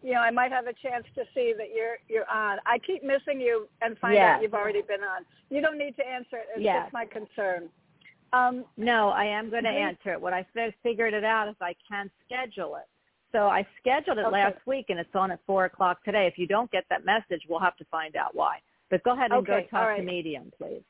[0.03, 2.59] you know, I might have a chance to see that you're you're on.
[2.67, 4.37] I keep missing you and find Yes.
[4.37, 5.25] out you've already been on.
[5.51, 6.47] You don't need to answer it.
[6.55, 6.85] It's Yes.
[6.85, 7.71] just my concern.
[8.33, 9.81] Um, No, I am going to Mhm.
[9.91, 10.21] answer it.
[10.21, 12.87] What I fi- figured it out is I can schedule it.
[13.33, 14.31] So I scheduled it Okay.
[14.31, 16.27] last week, and it's on at four o'clock today.
[16.27, 18.61] If you don't get that message, we'll have to find out why.
[18.89, 20.05] But go ahead and Okay, go talk all to right.
[20.05, 20.83] Medium, please.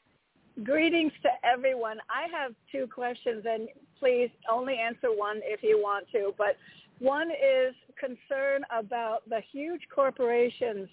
[0.62, 2.00] Greetings to everyone.
[2.10, 3.68] I have two questions, and
[3.98, 6.34] please only answer one if you want to.
[6.36, 6.56] But
[7.00, 10.88] one is concern about the huge corporations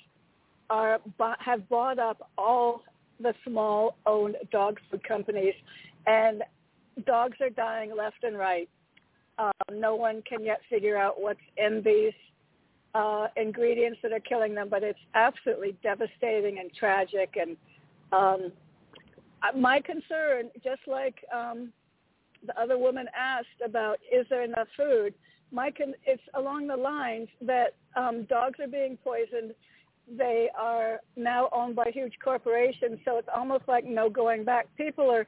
[0.70, 1.00] are
[1.40, 2.84] have bought up all
[3.20, 5.54] the small-owned dog food companies,
[6.06, 6.44] and
[7.06, 8.70] dogs are dying left and right.
[9.40, 12.14] Um, no one can yet figure out what's in these
[12.96, 17.36] uh, ingredients that are killing them, but it's absolutely devastating and tragic.
[17.40, 17.56] And
[18.12, 18.52] um,
[19.44, 21.72] uh, my concern, just like um,
[22.46, 25.14] the other woman asked about, is there enough food?
[25.52, 29.54] My con- it's along the lines that um, dogs are being poisoned.
[30.18, 34.68] They are now owned by huge corporations, so it's almost like no going back.
[34.78, 35.26] People are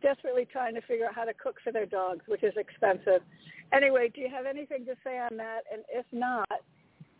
[0.00, 3.22] desperately trying to figure out how to cook for their dogs, which is expensive.
[3.72, 5.60] Anyway, do you have anything to say on that?
[5.72, 6.48] And if not,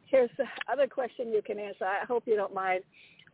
[0.06, 1.84] here's the other question you can answer.
[1.84, 2.82] I hope you don't mind.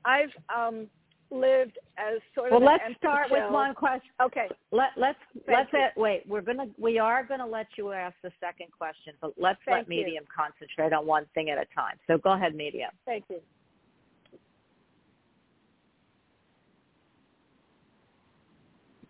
[0.04, 0.86] I've um,
[1.30, 4.10] lived as sort Well, of an let's empty start with one question.
[4.22, 4.48] Okay.
[4.72, 5.78] Let let's Thank let's you.
[5.80, 6.22] uh, wait.
[6.26, 9.96] We're gonna we are gonna let you ask the second question, but let's let you.
[10.04, 11.96] Medium concentrate on one thing at a time.
[12.06, 12.90] So go ahead, Medium.
[13.04, 13.40] Thank you.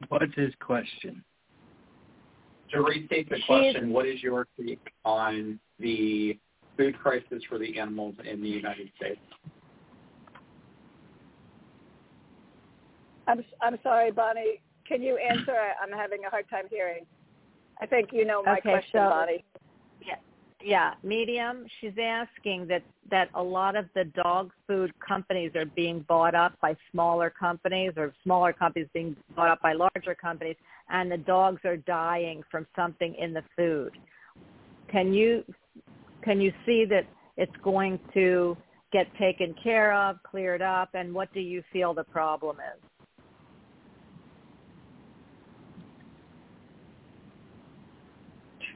[0.09, 1.23] What's his question?
[2.73, 6.39] To restate the She's- question, what is your take on the
[6.77, 9.21] food crisis for the animals in the United States?
[13.29, 14.61] I'm I'm sorry, Bonnie.
[14.87, 15.55] Can you answer?
[15.83, 17.05] I'm having a hard time hearing.
[17.81, 19.45] I think you know my Okay, question, so- Bonnie.
[20.61, 21.67] Yeah, medium.
[21.81, 26.59] She's asking that that a lot of the dog food companies are being bought up
[26.61, 30.57] by smaller companies, or smaller companies being bought up by larger companies,
[30.91, 33.93] and the dogs are dying from something in the food.
[34.91, 35.45] Can you
[36.25, 38.57] can you see that it's going to
[38.93, 42.83] get taken care of, cleared up, and what do you feel the problem is?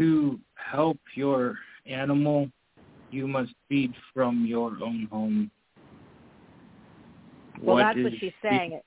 [0.03, 2.51] To help your animal,
[3.13, 5.49] you must feed from your own home.
[7.61, 8.81] Well, What that's what is she's be- saying.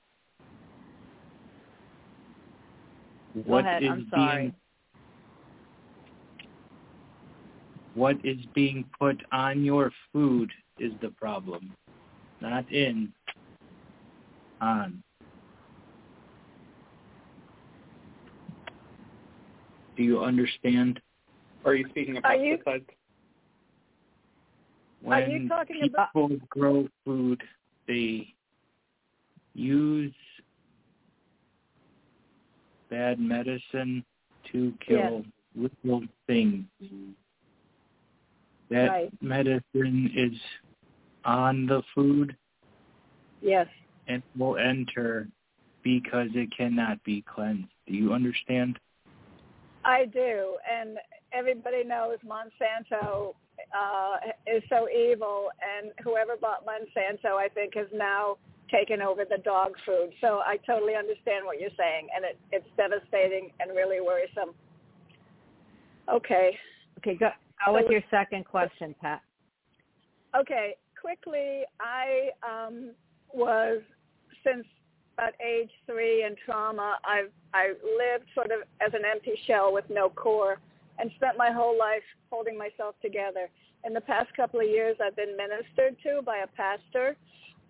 [3.46, 3.82] What ahead.
[3.84, 4.36] I'm sorry.
[4.42, 4.54] being
[7.94, 11.72] what is being put on your food is the problem,
[12.42, 13.10] not in,
[14.60, 15.02] on.
[19.96, 21.00] Do you understand?
[21.66, 22.86] Are you speaking of Are you- pesticides?
[25.00, 27.42] when you talking people about- grow food,
[27.86, 28.32] they
[29.54, 30.14] use
[32.88, 34.04] bad medicine
[34.44, 36.66] to kill little things.
[38.68, 39.22] That Right.
[39.22, 40.40] medicine is
[41.24, 42.36] on the food
[43.40, 43.68] Yes.
[44.06, 45.28] and will enter
[45.82, 47.72] because it cannot be cleansed.
[47.86, 48.78] Do you understand?
[49.84, 50.98] I do, and
[51.32, 53.34] everybody knows Monsanto
[53.74, 54.16] uh,
[54.46, 58.36] is so evil, and whoever bought Monsanto, I think, has now
[58.70, 60.10] taken over the dog food.
[60.20, 64.54] So I totally understand what you're saying, and it, it's devastating and really worrisome.
[66.12, 66.52] Okay,
[66.98, 67.28] Okay, go,
[67.64, 69.20] go with your second question, Pat.
[70.38, 70.74] okay.
[71.00, 72.90] Quickly, I um,
[73.32, 73.80] was
[74.44, 74.64] since
[75.16, 76.98] about age three in trauma.
[77.04, 80.58] I've I lived sort of as an empty shell with no core,
[80.98, 83.48] and spent my whole life holding myself together.
[83.84, 87.16] In the past couple of years, I've been ministered to by a pastor.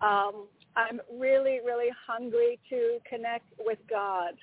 [0.01, 4.33] Um, I'm really, really hungry to connect with God.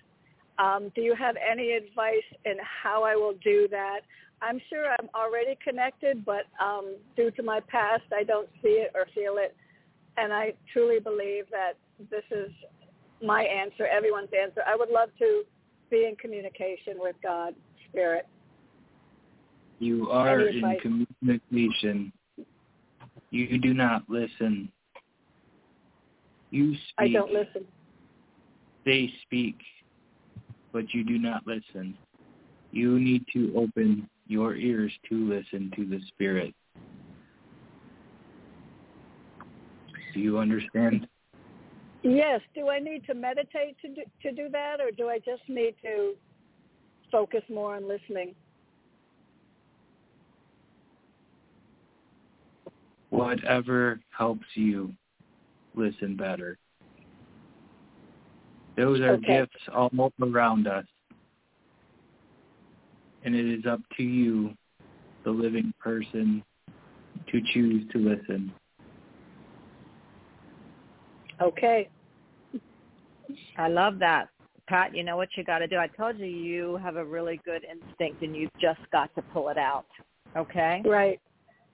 [0.58, 4.00] Um, do you have any advice in how I will do that?
[4.42, 8.92] I'm sure I'm already connected, but um, due to my past, I don't see it
[8.94, 9.56] or feel it.
[10.16, 11.72] And I truly believe that
[12.10, 12.50] this is
[13.22, 14.62] my answer, everyone's answer.
[14.66, 15.44] I would love to
[15.90, 17.54] be in communication with God,
[17.88, 18.26] Spirit.
[19.84, 22.10] You are in communication.
[23.30, 24.72] You do not listen.
[26.50, 26.84] You speak.
[26.96, 27.66] I don't listen.
[28.86, 29.56] They speak,
[30.72, 31.98] but you do not listen.
[32.72, 36.54] You need to open your ears to listen to the Spirit.
[40.14, 41.06] Do you understand?
[42.02, 42.40] Yes.
[42.54, 45.74] Do I need to meditate to do, to do that, or do I just need
[45.82, 46.14] to
[47.12, 48.34] focus more on listening?
[53.14, 54.92] Whatever helps you
[55.76, 56.58] listen better.
[58.76, 59.38] Those are Okay.
[59.38, 60.84] gifts all around us.
[63.22, 64.56] And it is up to you,
[65.22, 66.42] the living person,
[67.28, 68.52] to choose to listen.
[71.40, 71.88] Okay.
[73.56, 74.28] I love that.
[74.66, 75.76] Pat, you know what you got to do.
[75.76, 79.50] I told you you have a really good instinct and you've just got to pull
[79.50, 79.86] it out.
[80.36, 80.82] Okay?
[80.84, 81.20] Right.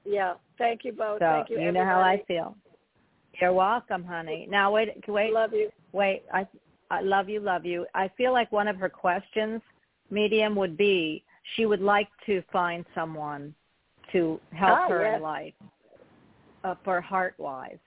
[0.05, 0.34] Yeah.
[0.61, 1.20] Thank you both.
[1.20, 1.58] So Thank you.
[1.58, 2.54] You know how I feel.
[3.40, 4.46] You're welcome, honey.
[4.48, 5.70] Now wait, wait, I Love you.
[5.92, 6.22] wait.
[6.32, 6.46] I
[6.90, 7.86] I love you, love you.
[7.94, 9.62] I feel like one of her questions,
[10.11, 11.24] medium, would be
[11.56, 13.54] she would like to find someone
[14.12, 15.16] to help Ah, her yes.
[15.16, 15.54] in life,
[16.64, 17.78] uh, for heart wise.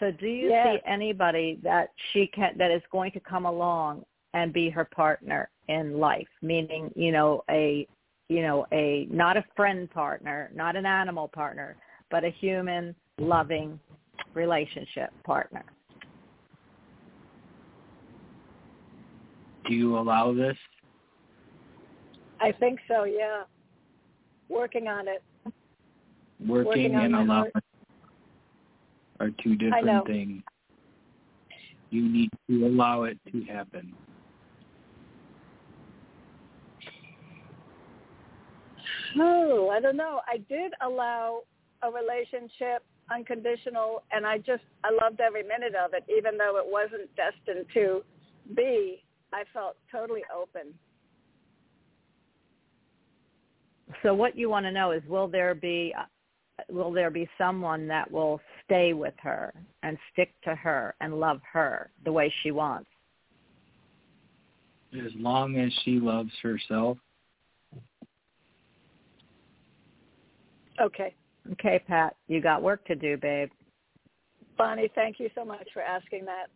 [0.00, 0.66] So do you Yes.
[0.66, 4.04] see anybody that she can that is going to come along
[4.34, 6.28] and be her partner in life?
[6.42, 7.86] Meaning, you know, a
[8.28, 11.76] you know, a not a friend partner, not an animal partner,
[12.10, 13.78] but a human loving
[14.34, 15.64] relationship partner.
[19.66, 20.56] Do you allow this?
[22.40, 23.04] I think so.
[23.04, 23.42] Yeah.
[24.48, 25.22] Working on it.
[26.46, 27.50] Working, Working on and allowing
[29.20, 30.42] are two different things.
[31.90, 33.92] You need to allow it to happen.
[39.18, 40.20] Oh, I don't know.
[40.26, 41.40] I did allow
[41.82, 46.64] a relationship unconditional and I just I loved every minute of it even though it
[46.66, 48.02] wasn't destined to
[48.54, 49.02] be.
[49.32, 50.72] I felt totally open.
[54.02, 56.04] So what you want to know is will there be uh,
[56.68, 61.40] will there be someone that will stay with her and stick to her and love
[61.50, 62.88] her the way she wants?
[64.94, 66.98] As long as she loves herself,
[70.80, 71.14] Okay.
[71.52, 73.50] Okay, Pat, you got work to do, babe.
[74.56, 76.46] Bonnie, thank you so much for asking that.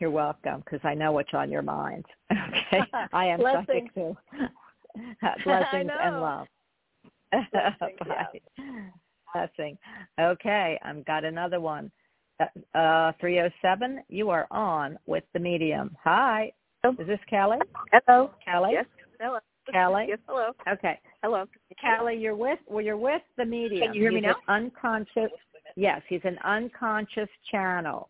[0.00, 2.04] You're welcome because I know what's on your mind.
[2.70, 2.82] Okay,
[3.12, 3.90] I am psychic Blessings.
[3.94, 4.16] too.
[5.44, 6.20] Blessings and know.
[6.20, 6.46] love.
[7.52, 8.40] Blessings, Bye.
[9.32, 9.78] Blessing.
[10.20, 11.90] Okay, I've got another one.
[12.74, 15.96] Uh, 307, you are on with the medium.
[16.04, 16.52] Hi.
[16.84, 17.58] Is this Kelly?
[17.92, 18.30] Hello.
[18.44, 18.70] Kelly?
[18.72, 18.86] Yes.
[19.20, 19.38] Hello.
[19.72, 20.06] Kelly?
[20.08, 20.18] Yes.
[20.26, 20.50] Hello.
[20.70, 20.98] Okay.
[21.22, 21.46] Hello.
[21.80, 22.16] Callie.
[22.16, 23.88] you're with well, you're with the medium.
[23.88, 24.36] Can you hear me He's now?
[24.48, 25.30] Unconscious.
[25.76, 28.08] Yes, he's an unconscious channel.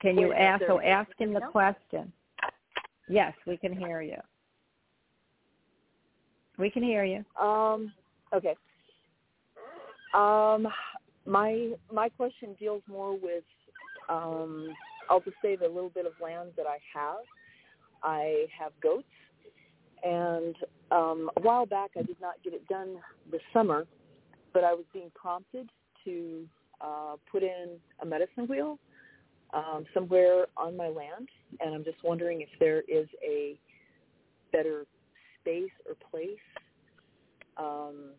[0.00, 0.62] Can you ask?
[0.62, 2.12] is So ask him the question.
[3.08, 4.18] Yes, we can hear you.
[6.58, 7.24] We can hear you.
[7.42, 7.92] Um.
[8.34, 8.54] Okay.
[10.12, 10.68] Um.
[11.26, 13.44] My my question deals more with.
[14.08, 14.74] Um.
[15.08, 17.24] I'll just say the little bit of land that I have.
[18.02, 19.04] I have goats,
[20.04, 20.54] and
[20.90, 22.96] um, a while back I did not get it done
[23.30, 23.86] this summer,
[24.52, 25.70] but I was being prompted
[26.04, 26.46] to
[26.80, 28.78] uh, put in a medicine wheel
[29.54, 31.28] um, somewhere on my land,
[31.60, 33.58] and I'm just wondering if there is a
[34.52, 34.84] better
[35.40, 36.36] space or place
[37.56, 38.10] um,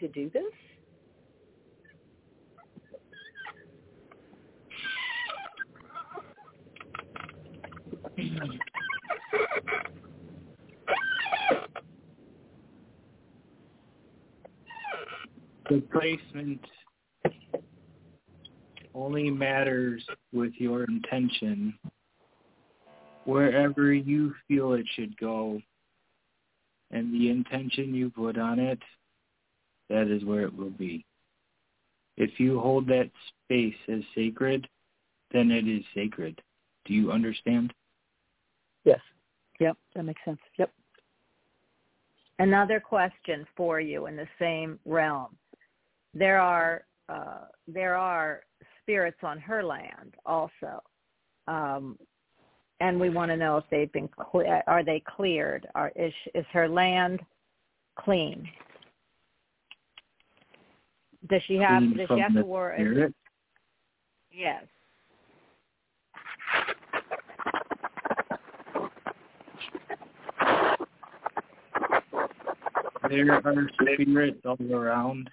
[0.00, 0.44] to do this.
[15.68, 16.60] The placement
[18.94, 20.02] only matters
[20.32, 21.78] with your intention.
[23.24, 25.60] Wherever you feel it should go
[26.90, 28.78] and the intention you put on it,
[29.90, 31.04] that is where it will be.
[32.16, 33.10] If you hold that
[33.44, 34.66] space as sacred,
[35.32, 36.40] then it is sacred.
[36.86, 37.72] Do you understand?
[38.84, 39.00] Yes.
[39.60, 40.40] Yep, that makes sense.
[40.58, 40.72] Yep.
[42.38, 45.36] Another question for you in the same realm.
[46.18, 48.40] There are uh, there are
[48.82, 50.82] spirits on her land also,
[51.46, 51.96] um,
[52.80, 55.68] and we want to know if they've been cle- are they cleared?
[55.76, 57.20] Are is is her land
[58.00, 58.48] clean?
[61.28, 63.14] Does she have Clean does she have to spirit?
[64.32, 64.64] Yes.
[73.08, 75.30] There are spirits all around.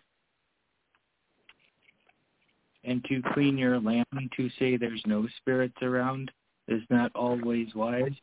[2.86, 4.06] And to clean your land,
[4.38, 6.32] to say there's no spirits around,
[6.68, 8.14] is not always wise.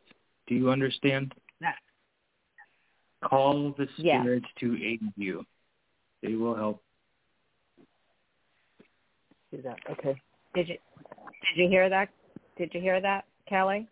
[0.47, 1.33] Do you understand?
[1.59, 1.75] Yes.
[3.23, 4.21] Call the Yes.
[4.21, 5.45] spirits to aid you.
[6.21, 6.81] They will help.
[9.51, 9.79] Do that.
[9.89, 10.19] Okay.
[10.55, 10.77] Did you
[11.55, 12.09] did you hear that?
[12.57, 13.87] Did you hear that, Kelly?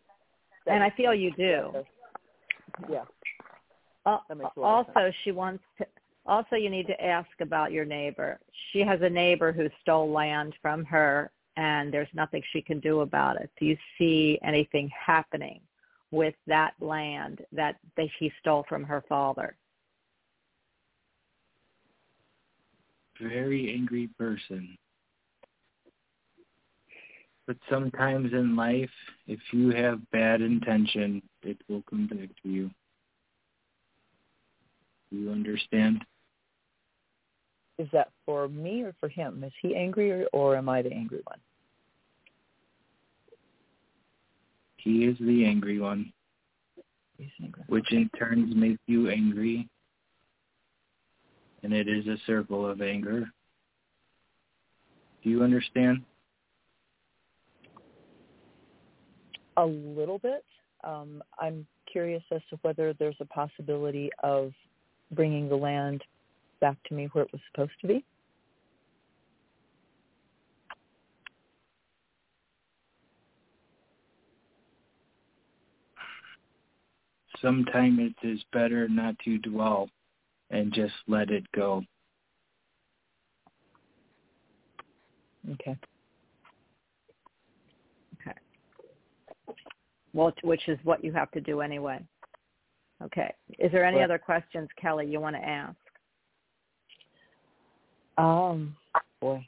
[0.66, 1.86] That and I feel you do.
[2.90, 3.04] Yeah.
[4.06, 5.86] Al- That makes a lot of Also, she wants to.
[6.32, 8.40] Also, you need to ask about your neighbor.
[8.72, 13.02] She has a neighbor who stole land from her, and there's nothing she can do
[13.02, 13.50] about it.
[13.60, 15.60] Do you see anything happening
[16.10, 19.58] with that land that that he stole from her father?
[23.20, 24.78] Very angry person.
[27.46, 28.90] But sometimes in life,
[29.28, 32.72] if you have bad intention, it will come back to you.
[35.12, 36.06] Do you understand?
[37.78, 39.44] Is that for me or for him?
[39.44, 41.40] Is he angry or, or am I the angry one?
[44.78, 46.12] He is the angry one,
[47.18, 47.64] He's angry.
[47.68, 49.68] which in turns makes you angry.
[51.64, 53.32] And it is a circle of anger.
[55.24, 56.02] Do you understand?
[59.58, 60.44] A little bit.
[60.84, 64.52] Um, I'm curious as to whether there's a possibility of
[65.12, 66.04] bringing the land
[66.62, 68.06] back to me where it was supposed to be.
[77.42, 79.90] Sometimes it is better not to dwell
[80.52, 81.84] and just let it go.
[85.54, 85.76] Okay.
[88.22, 88.38] Okay.
[90.14, 92.00] Well, which is what you have to do anyway.
[93.04, 93.34] Okay.
[93.58, 94.12] Is there any Correct.
[94.12, 95.76] other questions, Kelly, you want to ask?
[98.22, 98.76] Um,
[99.20, 99.46] boy.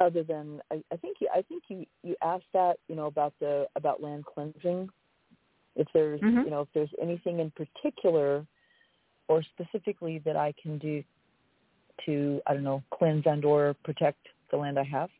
[0.00, 3.32] Other than I, I think you I think you you asked that you know about
[3.40, 4.90] the about land cleansing.
[5.74, 6.44] If there's Mhm.
[6.44, 8.46] you know if there's anything in particular
[9.28, 11.02] or specifically that I can do
[12.04, 15.10] to I don't know cleanse and or protect the land I have.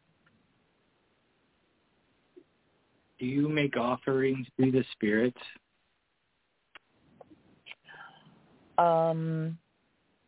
[3.18, 5.40] Do you make offerings to the spirits?
[8.76, 9.58] Um,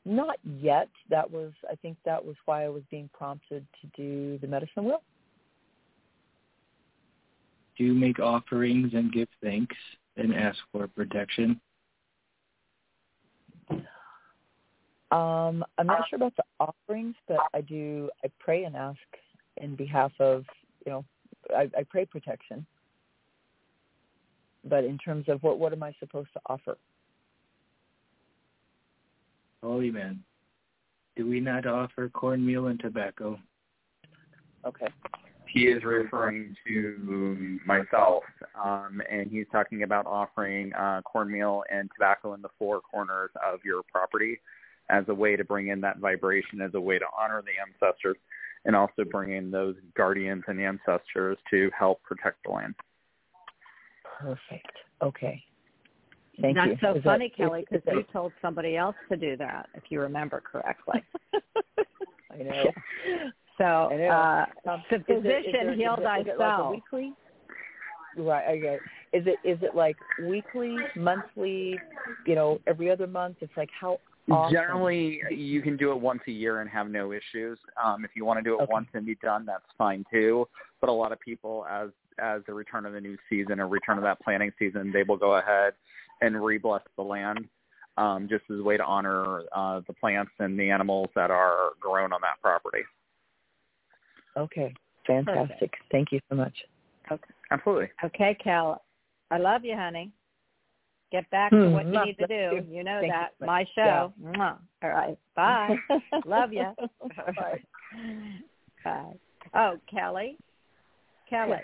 [0.09, 0.89] not yet.
[1.11, 4.85] That was I think that was why I was being prompted to do the medicine
[4.85, 5.03] wheel.
[7.77, 9.77] Do you make offerings and give thanks
[10.17, 11.61] and ask for protection?
[15.11, 18.11] Um, I'm not sure about the offerings, but I do.
[18.25, 18.99] I pray and ask
[19.59, 20.45] in behalf of
[20.85, 21.05] you know.
[21.55, 22.67] I, I pray protection.
[24.65, 26.77] But in terms of what what am I supposed to offer?
[29.63, 30.23] Holy man,
[31.17, 33.39] do we not offer cornmeal and tobacco?
[34.65, 34.89] Okay.
[35.49, 38.23] He is referring to myself,
[38.63, 43.61] um, and he's talking about offering uh, cornmeal and tobacco in the four corners of
[43.65, 44.41] your property
[44.91, 48.17] as a way to bring in that vibration, as a way to honor the ancestors,
[48.65, 52.75] and also bring in those guardians and ancestors to help protect the land.
[54.19, 54.73] Perfect.
[55.03, 55.43] Okay.
[56.41, 56.77] Thank That's you.
[56.81, 59.69] so Is funny, is- Kelly, is because that- you told somebody else to do that,
[59.75, 61.03] if you remember correctly.
[62.31, 62.65] I know.
[63.57, 64.09] So I know.
[64.09, 66.71] uh, Um, the is it- is physician there- heal is it- is it like thyself.
[66.71, 67.13] weekly?
[68.17, 68.49] Right.
[68.59, 68.79] Okay.
[69.13, 71.79] Is it is it like weekly, monthly?
[72.27, 73.37] You know, every other month?
[73.41, 74.53] It's like how often?
[74.57, 77.59] Generally, you can do it once a year and have no issues.
[77.83, 78.73] Um, if you want to do it Okay.
[78.73, 80.49] once and be done, that's fine too.
[80.81, 83.97] But a lot of people, as as the return of the new season or return
[83.99, 85.75] of that planting season, they will go ahead
[86.21, 87.49] and re-bless the land,
[87.97, 91.71] um, just as a way to honor uh, the plants and the animals that are
[91.81, 92.83] grown on that property.
[94.37, 94.73] Okay.
[95.07, 95.73] Fantastic.
[95.91, 96.55] Thank you so much.
[97.11, 97.23] Okay.
[97.51, 97.89] Absolutely.
[98.05, 98.83] Okay, Cal.
[99.31, 100.13] I love you, honey.
[101.11, 102.67] Get back to Hmm, what you need to do.
[102.71, 103.33] You know Thank you that.
[103.39, 103.47] so.
[103.47, 104.13] My show.
[104.23, 104.59] Mwah.
[104.83, 105.19] All right.
[105.35, 105.77] Bye.
[106.27, 106.71] love you.
[107.35, 107.63] Bye.
[108.85, 109.13] Bye.
[109.55, 110.37] Oh, Kelly.
[111.29, 111.59] Kelly.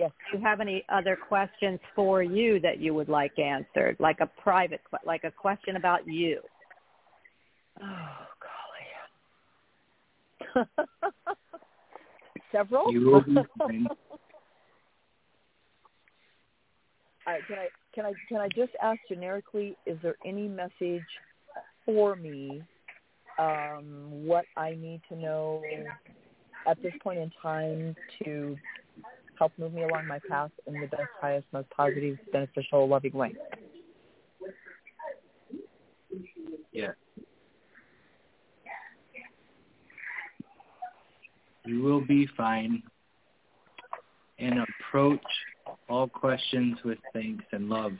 [0.00, 0.10] Yes.
[0.12, 0.32] Yes.
[0.32, 4.26] Do you have any other questions for you that you would like answered, like a
[4.26, 6.40] private, que- like a question about you?
[7.82, 8.26] Oh
[10.54, 10.66] golly.
[12.52, 12.90] Several.
[12.92, 13.86] You will be fine.
[17.26, 19.76] All right, can I can I can I just ask generically?
[19.84, 21.04] Is there any message
[21.84, 22.62] for me?
[23.38, 25.62] Um, what I need to know
[26.66, 27.94] at this point in time
[28.24, 28.56] to
[29.40, 33.34] help move me along my path in the best, highest, most positive, beneficial, loving way.
[36.72, 36.92] Yeah.
[41.64, 42.82] You will be fine.
[44.38, 45.20] And approach
[45.88, 47.92] all questions with thanks and love.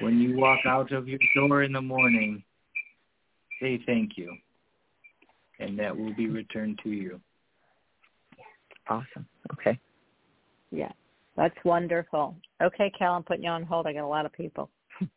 [0.00, 2.44] When you walk out of your door in the morning,
[3.60, 4.32] say thank you.
[5.58, 7.20] And that will be returned to you.
[8.88, 9.26] Awesome.
[9.52, 9.78] Okay.
[10.70, 10.92] Yeah,
[11.36, 12.36] that's wonderful.
[12.62, 13.86] Okay, Cal, I'm putting you on hold.
[13.86, 14.70] I got a lot of people.
[15.00, 15.08] I'm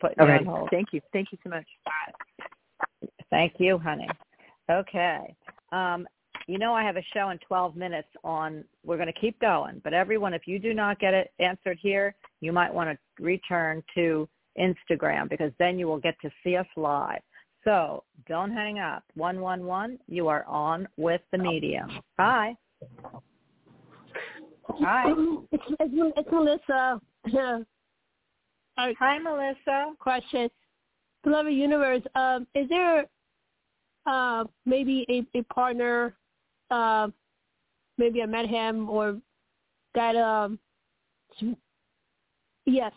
[0.00, 0.46] putting All you right.
[0.46, 0.70] on hold.
[0.70, 1.00] Thank you.
[1.12, 1.66] Thank you so much.
[3.30, 4.08] Thank you, honey.
[4.70, 5.34] Okay.
[5.72, 6.06] Um,
[6.46, 9.80] you know I have a show in 12 minutes on, we're going to keep going,
[9.84, 13.82] but everyone, if you do not get it answered here, you might want to return
[13.94, 17.20] to Instagram because then you will get to see us live.
[17.64, 19.04] So don't hang up.
[19.14, 22.00] 111, you are on with the medium.
[22.18, 22.56] Hi.
[24.80, 25.12] Hi.
[25.50, 27.00] It's, it's, it's Melissa.
[28.76, 29.92] Hi, Melissa.
[29.98, 30.48] Question.
[31.24, 33.06] Beloved Universe, um, is there
[34.06, 36.16] uh, maybe a, a partner,
[36.70, 37.08] uh,
[37.96, 39.18] maybe I met him or
[39.94, 40.58] that, um,
[42.66, 42.92] yes.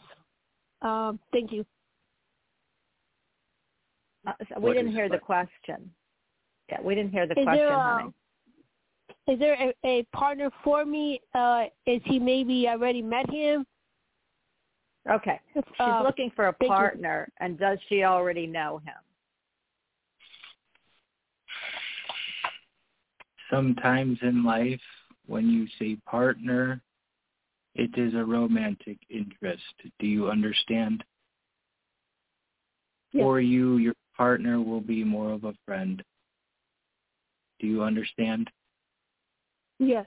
[0.81, 1.65] Um, thank you.
[4.25, 5.91] Uh, so we What didn't hear the the question.
[6.69, 8.13] Yeah, we didn't hear the Is question, there, uh, honey.
[9.27, 11.19] Is there a, a partner for me?
[11.33, 13.65] Uh, is he maybe I already met him?
[15.09, 15.39] Okay.
[15.53, 16.75] She's Uh, looking for a thank you.
[16.75, 18.95] partner, and does she already know him?
[23.49, 24.81] Sometimes in life,
[25.27, 26.81] when you say partner,
[27.75, 29.63] it is a romantic interest.
[29.99, 31.03] Do you understand?
[33.11, 33.23] Yes.
[33.23, 36.03] For you, your partner will be more of a friend.
[37.59, 38.49] Do you understand?
[39.79, 40.05] Yes.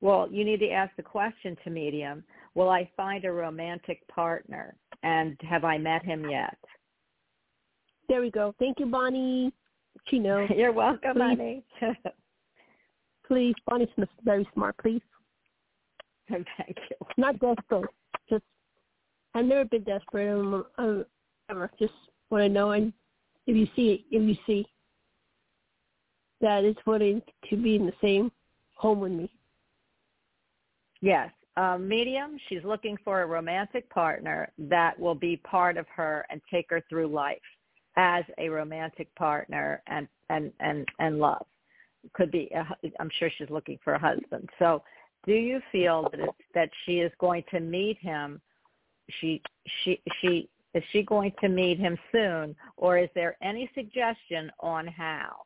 [0.00, 2.24] Well, you need to ask the question to medium.
[2.54, 4.74] Will I find a romantic partner?
[5.02, 6.56] And have I met him yet?
[8.08, 8.54] There we go.
[8.58, 9.52] Thank you, Bonnie.
[10.12, 10.50] Knows.
[10.56, 11.20] You're welcome, Please.
[11.20, 11.64] honey.
[13.26, 13.88] Please, Bonnie's
[14.24, 14.76] very smart.
[14.78, 15.02] Please,
[16.28, 16.96] Thank you.
[17.16, 17.88] not desperate.
[18.28, 18.42] Just
[19.34, 20.32] I've never been desperate.
[20.32, 21.04] Um, um,
[21.48, 21.70] ever.
[21.78, 21.92] Just
[22.30, 22.92] want to know, and
[23.46, 24.66] if you see it, if you see
[26.40, 28.30] that it's wanting to be in the same
[28.74, 29.30] home with me.
[31.00, 31.30] Yes.
[31.56, 36.40] Um, medium, she's looking for a romantic partner that will be part of her and
[36.50, 37.38] take her through life
[37.96, 41.44] as a romantic partner and and and and love.
[42.14, 42.50] Could be.
[42.54, 44.48] Hu- I'm sure she's looking for a husband.
[44.58, 44.82] So,
[45.26, 48.40] do you feel that it's, that she is going to meet him?
[49.20, 49.42] She
[49.82, 54.86] she she is she going to meet him soon, or is there any suggestion on
[54.86, 55.42] how?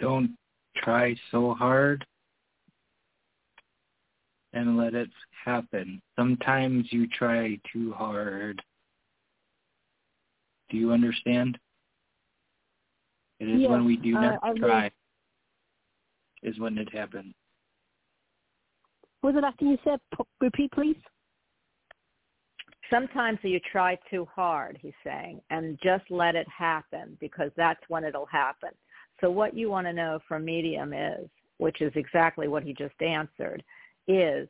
[0.00, 0.36] Don't
[0.76, 2.04] try so hard
[4.52, 5.10] and let it
[5.44, 6.00] happen.
[6.16, 8.60] Sometimes you try too hard.
[10.70, 11.58] Do you understand?
[13.40, 14.90] It is Yes, when we do not I really- try
[16.42, 17.34] is when it happens.
[19.20, 20.00] What was the last thing you said?
[20.16, 20.96] P- repeat, please.
[22.88, 28.04] Sometimes you try too hard, he's saying, and just let it happen because that's when
[28.04, 28.70] it'll happen.
[29.20, 33.00] So what you want to know from medium is, which is exactly what he just
[33.00, 33.62] answered,
[34.08, 34.48] is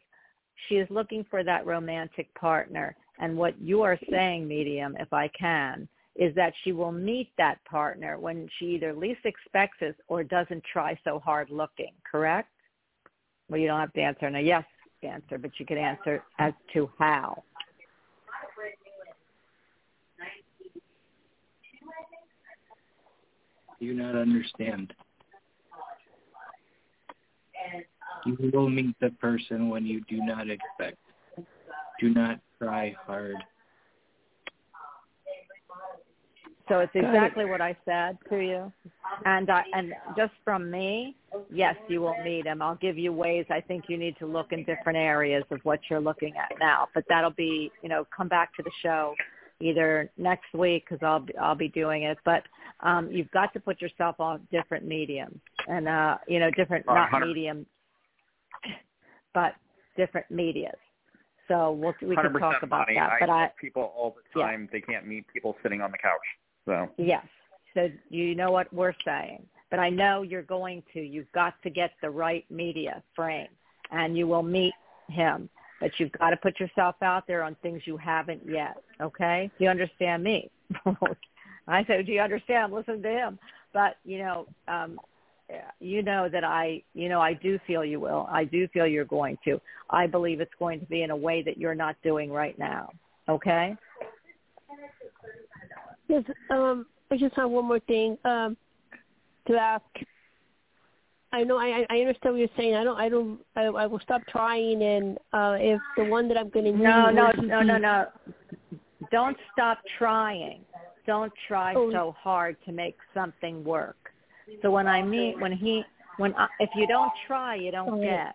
[0.68, 2.96] she is looking for that romantic partner.
[3.18, 7.64] And what you are saying, medium, if I can, is that she will meet that
[7.64, 12.50] partner when she either least expects it or doesn't try so hard looking, correct?
[13.48, 14.64] Well, you don't have to answer in a yes
[15.02, 17.42] answer, but you could answer as to how.
[23.80, 24.92] Do not understand.
[28.26, 30.98] You will meet the person when you do not expect.
[31.98, 33.36] Do not try hard.
[36.68, 38.72] So it's exactly what I said to you.
[39.24, 41.16] And I, and just from me,
[41.52, 42.62] yes, you will meet him.
[42.62, 45.80] I'll give you ways I think you need to look in different areas of what
[45.90, 46.86] you're looking at now.
[46.94, 49.14] But that'll be, you know, come back to the show
[49.60, 52.18] either next week because I'll be, I'll be doing it.
[52.24, 52.42] But
[52.80, 56.94] um, you've got to put yourself on different mediums and uh, you know different Uh,
[56.94, 57.66] not 100 medium,
[59.34, 59.54] but
[59.96, 60.78] different medias.
[61.48, 62.94] So we'll, we can talk about Bonnie.
[62.98, 63.12] that.
[63.12, 64.46] I But I, people all the Yeah.
[64.46, 66.20] time they can't meet people sitting on the couch.
[66.64, 67.26] So Yes.
[67.74, 69.46] So you know what we're saying.
[69.70, 71.00] But I know you're going to.
[71.00, 73.48] You've got to get the right media frame
[73.92, 74.74] and you will meet
[75.08, 75.48] him.
[75.80, 78.76] But you've got to put yourself out there on things you haven't yet.
[79.00, 79.50] Okay?
[79.58, 80.50] Do you understand me?
[81.66, 82.72] I said, do you understand?
[82.72, 83.38] Listen to him.
[83.72, 84.98] But, you know, um,
[85.80, 88.28] you know that I, you know, I do feel you will.
[88.30, 89.60] I do feel you're going to.
[89.88, 92.90] I believe it's going to be in a way that you're not doing right now.
[93.28, 93.76] Okay?
[96.08, 98.56] Yes, um, I just have one more thing um,
[99.46, 99.84] to ask.
[101.32, 102.74] I know I, I understand what you're saying.
[102.74, 102.98] I don't.
[102.98, 103.40] I don't.
[103.54, 107.06] I, I will stop trying, and uh, if the one that I'm going to No,
[107.06, 108.06] meet no, were no, no, no.
[109.12, 110.64] Don't stop trying.
[111.06, 111.90] Don't try Oh.
[111.92, 113.96] so hard to make something work.
[114.62, 115.84] So when I meet, when he,
[116.16, 118.02] when I, if you don't try, you don't Oh.
[118.02, 118.34] get.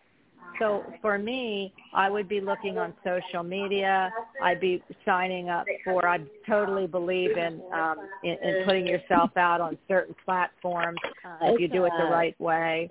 [0.59, 4.11] So for me, I would be looking on social media.
[4.41, 6.07] I'd be signing up for.
[6.07, 10.97] I totally believe in um, in, in putting yourself out on certain platforms
[11.41, 12.87] if you do it the right way.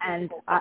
[0.00, 0.60] And I,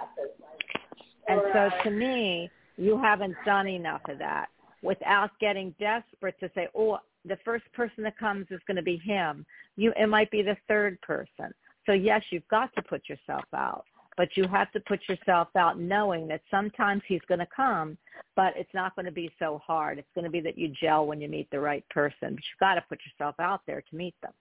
[1.27, 4.47] and so to me, you haven't done enough of that
[4.81, 8.97] without getting desperate to say, oh, the first person that comes is going to be
[8.97, 9.45] him.
[9.77, 11.53] You, it might be the third person.
[11.85, 13.85] So yes, you've got to put yourself out,
[14.17, 17.97] but you have to put yourself out knowing that sometimes he's going to come,
[18.35, 19.97] but it's not going to be so hard.
[19.97, 22.59] It's going to be that you gel when you meet the right person, but you've
[22.59, 24.33] got to put yourself out there to meet them.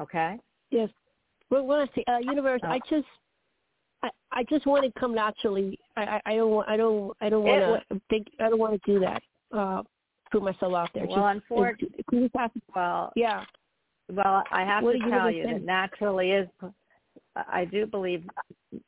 [0.00, 0.38] Okay?
[0.70, 0.88] Yes.
[1.50, 2.04] Well, when I see.
[2.06, 3.06] uh, universe, I just,
[4.02, 5.78] I, I just want to come naturally.
[5.96, 8.28] I, I, don't, want, I don't, I don't want to think.
[8.38, 9.22] I don't want to do that.
[9.52, 9.82] Uh,
[10.30, 11.06] put myself out there.
[11.06, 13.44] Well, Just- unfortunately, can you pass- well, yeah.
[14.12, 15.58] Well, I have What to you tell you think?
[15.58, 16.48] that naturally is.
[17.36, 18.24] I do believe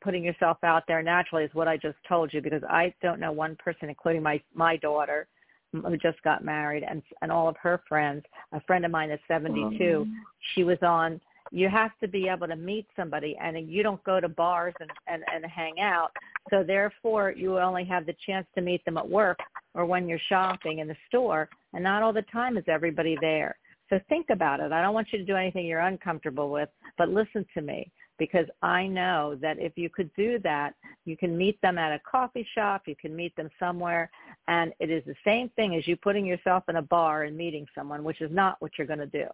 [0.01, 3.31] putting yourself out there naturally is what I just told you because I don't know
[3.31, 5.27] one person, including my my daughter,
[5.71, 8.23] who just got married, and and all of her friends.
[8.51, 10.05] A friend of mine is 72.
[10.53, 11.19] She was on.
[11.51, 14.89] You have to be able to meet somebody, and you don't go to bars and
[15.07, 16.11] and and hang out.
[16.49, 19.39] So therefore, you only have the chance to meet them at work
[19.73, 23.55] or when you're shopping in the store, and not all the time is everybody there.
[23.89, 24.71] So think about it.
[24.71, 28.45] I don't want you to do anything you're uncomfortable with, but listen to me because
[28.61, 30.75] I know that if you could do that,
[31.05, 34.09] you can meet them at a coffee shop, you can meet them somewhere,
[34.47, 37.65] and it is the same thing as you putting yourself in a bar and meeting
[37.75, 39.27] someone, which is not what you're going to do.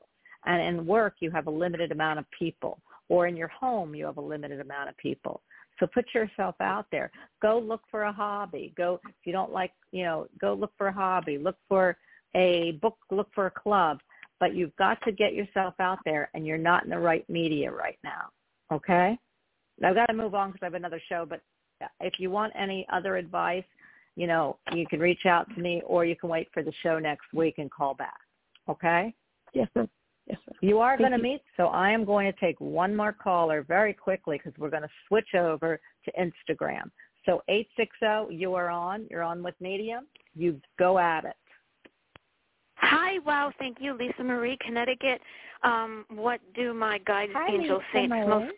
[0.45, 2.80] And in work, you have a limited amount of people,
[3.10, 5.41] or in your home, you have a limited amount of people.
[5.80, 7.12] So put yourself out there.
[7.41, 8.74] Go look for a hobby.
[8.78, 11.38] Go if you don't like, you know, go look for a hobby.
[11.38, 11.97] Look for
[12.36, 12.97] a book.
[13.12, 13.99] Look for a club.
[14.39, 17.71] But you've got to get yourself out there, and you're not in the right media
[17.71, 18.29] right now.
[18.71, 19.17] Okay?
[19.83, 21.25] I've got to move on because I have another show.
[21.27, 21.41] But
[22.01, 23.63] if you want any other advice,
[24.15, 26.99] you know, you can reach out to me, or you can wait for the show
[26.99, 28.19] next week and call back.
[28.67, 29.13] Okay?
[29.53, 29.87] Yes, sir.
[30.27, 30.55] Yes, sir.
[30.61, 33.63] You are Thank going to meet, so I am going to take one more caller
[33.63, 36.91] very quickly because we're going to switch over to Instagram.
[37.25, 39.07] So 860, you are on.
[39.09, 40.07] You're on with Medium.
[40.35, 41.35] You go at it.
[42.89, 45.21] Hi, wow, thank you, Lisa Marie, Connecticut.
[45.61, 48.27] Um, what do my guides, Hi, angels, Lisa saints Marie.
[48.27, 48.53] most?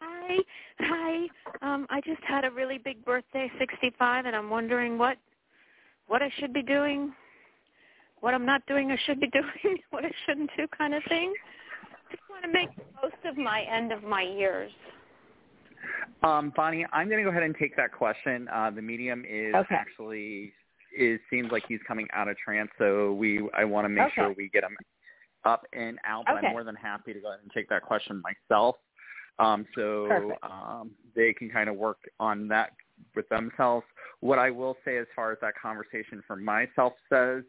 [0.00, 0.38] Hi,
[0.80, 1.26] hi.
[1.62, 5.16] Um, I just had a really big birthday, 65, and I'm wondering what
[6.08, 7.14] what I should be doing,
[8.20, 11.32] what I'm not doing or should be doing, what I shouldn't do, kind of thing.
[11.90, 14.70] I just want to make the most of my end of my years.
[16.22, 18.46] Um, Bonnie, I'm going to go ahead and take that question.
[18.52, 19.74] Uh, the medium is Okay.
[19.74, 20.52] actually
[20.92, 24.14] it seems like he's coming out of trance, so we I want to make Okay.
[24.14, 24.76] sure we get him
[25.44, 26.24] up and out.
[26.26, 26.46] But Okay.
[26.46, 28.76] I'm more than happy to go ahead and take that question myself,
[29.38, 32.72] um, so um, they can kind of work on that
[33.14, 33.86] with themselves.
[34.20, 37.44] What I will say as far as that conversation for myself says,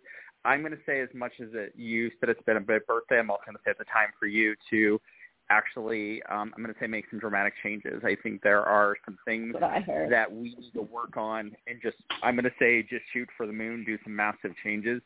[0.45, 3.19] I'm going to say as much as it, you said it's been a big birthday,
[3.19, 5.01] I'm also going to say it's a time for you to
[5.49, 8.01] actually, um, I'm going to say make some dramatic changes.
[8.03, 12.35] I think there are some things that we need to work on and just, I'm
[12.35, 15.01] going to say just shoot for the moon, do some massive changes.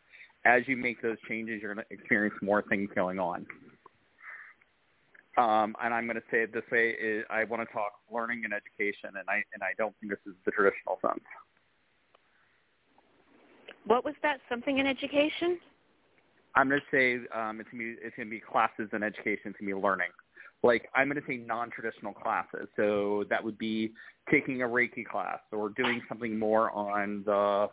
[0.46, 3.46] As you make those changes, you're going to experience more things going on.
[5.38, 8.44] Um, and I'm going to say it this way: is I want to talk learning
[8.44, 11.24] and education, and I and I don't think this is the traditional sense.
[13.86, 14.42] What was that?
[14.48, 15.60] Something in education?
[16.56, 19.02] I'm going to say um, it's going to be it's going to be classes in
[19.02, 19.50] education.
[19.50, 20.12] It's going to be learning.
[20.64, 22.68] Like I'm going to say non-traditional classes.
[22.78, 23.92] So that would be
[24.32, 27.68] taking a Reiki class or doing something more on the,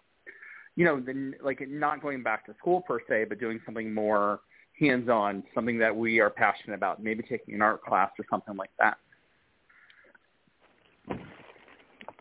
[0.75, 4.41] you know, the, like not going back to school per se, but doing something more
[4.79, 7.03] hands-on, something that we are passionate about.
[7.03, 8.97] Maybe taking an art class or something like that.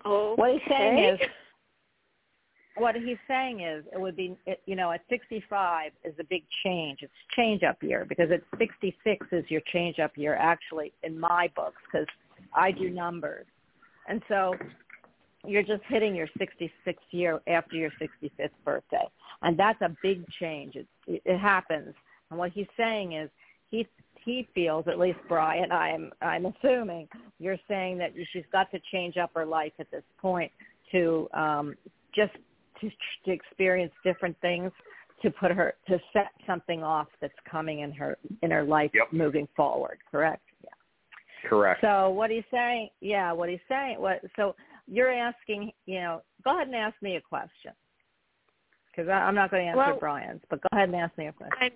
[0.06, 1.20] Oh, what he's saying is
[2.80, 6.44] what he's saying is it would be it, you know at 65 is a big
[6.64, 7.00] change.
[7.02, 11.50] It's change up year because at 66 is your change up year actually in my
[11.56, 12.08] books because
[12.56, 13.46] i do numbers.
[14.08, 14.56] And so
[15.46, 19.08] you're just hitting your 66th year after your 65th birthday.
[19.42, 20.76] And that's a big change.
[20.76, 21.94] It, it, happens.
[22.30, 23.30] And what he's saying is
[23.70, 23.88] he
[24.26, 27.08] he feels at least bryan i'm i'm assuming
[27.40, 30.52] you're saying that she's got to change up her life at this point
[30.92, 31.76] to um
[32.14, 32.34] just
[32.82, 32.90] to,
[33.26, 34.72] to experience different things
[35.22, 39.08] to put her to set something off that's coming in her in her life yep.
[39.12, 40.44] moving forward correct?
[40.64, 40.70] Yeah.
[41.50, 41.82] Correct.
[41.82, 44.56] So what he's saying yeah what he's saying what so
[44.88, 47.74] you're asking you know go ahead and ask me a question.
[48.92, 51.34] Because i'm not going to answer well, bryan's but go ahead and ask me a
[51.34, 51.72] question.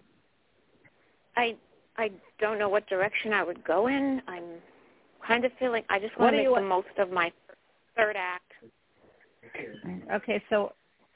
[1.35, 1.55] I, I
[1.97, 4.21] i don't know what direction i would go in.
[4.27, 4.43] I'm
[5.25, 7.31] kind of feeling i just want to make the most of my
[7.95, 8.51] third act.
[10.11, 10.73] Okay so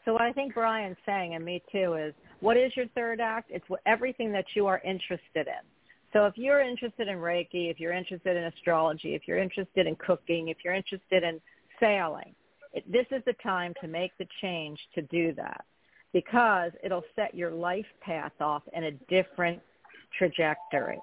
[0.07, 3.51] so what I think Bryan's saying, and me too, is what is your third act?
[3.51, 5.65] It's everything that you are interested in.
[6.13, 9.97] So if you're interested in Reiki, if you're interested in astrology, if you're interested in
[9.97, 11.41] cooking, if you're interested in
[11.81, 12.33] sailing,
[12.71, 15.65] it, this is the time to make the change to do that
[16.13, 19.59] because it'll set your life path off in a different
[20.17, 20.99] trajectory.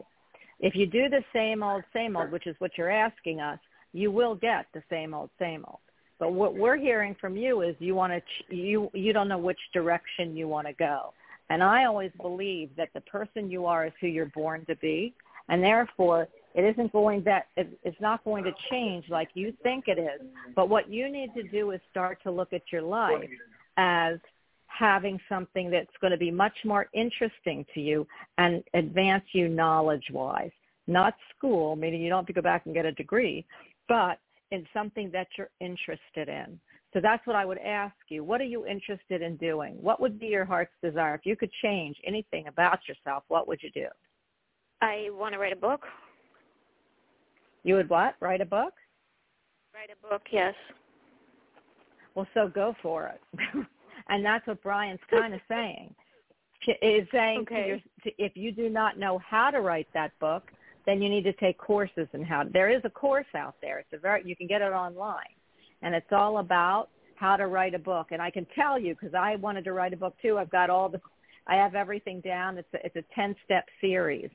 [0.60, 3.58] If you do the same old, same old, which is what you're asking us,
[3.92, 5.80] you will get the same old, same old.
[6.18, 9.38] But what we're hearing from you is you want to ch- you you don't know
[9.38, 11.12] which direction you want to go.
[11.50, 15.12] And I always believe that the person you are is who you're born to be,
[15.48, 19.98] and therefore it isn't going that it's not going to change like you think it
[19.98, 20.26] is.
[20.54, 23.28] But what you need to do is start to look at your life
[23.76, 24.18] as
[24.66, 28.06] having something that's going to be much more interesting to you
[28.38, 30.50] and advance you knowledge wise.
[30.86, 33.44] Not school, meaning you don't have to go back and get a degree,
[33.88, 34.18] but
[34.54, 36.58] in something that you're interested in.
[36.92, 38.22] So that's what I would ask you.
[38.22, 39.74] What are you interested in doing?
[39.80, 41.16] What would be your heart's desire?
[41.16, 43.86] If you could change anything about yourself, what would you do?
[44.80, 45.82] I want to write a book.
[47.64, 48.14] You would what?
[48.20, 48.74] Write a book?
[49.74, 50.54] Write a book, yes.
[52.14, 53.20] Well, so go for it.
[54.08, 55.92] and that's what Bryan's kind of saying.
[56.80, 57.62] Is saying okay.
[57.62, 57.78] to your,
[58.18, 60.44] if you do not know how to write that book,
[60.86, 63.78] then you need to take courses in how there is a course out there.
[63.78, 65.34] It's a very you can get it online.
[65.82, 68.08] And it's all about how to write a book.
[68.10, 70.70] And i can tell you because i wanted to write a book too i've got
[70.70, 71.00] all the
[71.46, 72.58] i have everything down.
[72.58, 74.30] It's a, it's a 10 step series.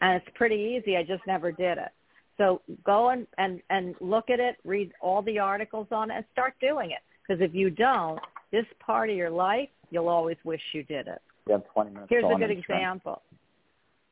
[0.00, 0.96] And it's pretty easy.
[0.96, 1.90] I just never did it.
[2.38, 6.24] So go and and and look at it read all the articles on it and
[6.32, 7.00] start doing it.
[7.26, 8.18] Because if you don't
[8.50, 11.22] this part of your life you'll always wish you did it.
[11.46, 13.22] You have 20 minutes here's a good example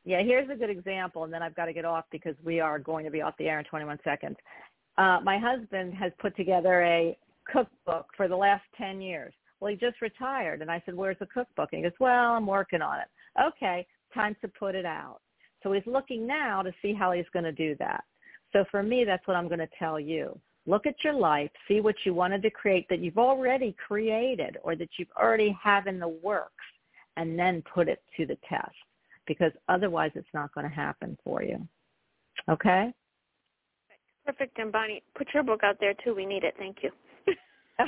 [0.05, 2.77] yeah, here's a good example, and then I've got to get off because we are
[2.77, 4.35] going to be off the air in 21 seconds.
[4.97, 7.17] Uh, my husband has put together a
[7.51, 9.33] cookbook for the last 10 years.
[9.59, 11.69] Well, he just retired, and I said, where's the cookbook?
[11.71, 13.07] And he goes, well, I'm working on it.
[13.41, 15.19] Okay, time to put it out.
[15.63, 18.03] So he's looking now to see how he's going to do that.
[18.51, 20.37] So for me, that's what I'm going to tell you.
[20.65, 24.75] Look at your life, see what you wanted to create that you've already created or
[24.75, 26.51] that you've already have in the works,
[27.15, 28.75] and then put it to the test
[29.27, 31.67] because otherwise it's not going to happen for you.
[32.49, 32.93] Okay?
[34.25, 34.57] Perfect.
[34.57, 36.15] And Bonnie, put your book out there too.
[36.15, 36.55] We need it.
[36.57, 36.91] Thank you.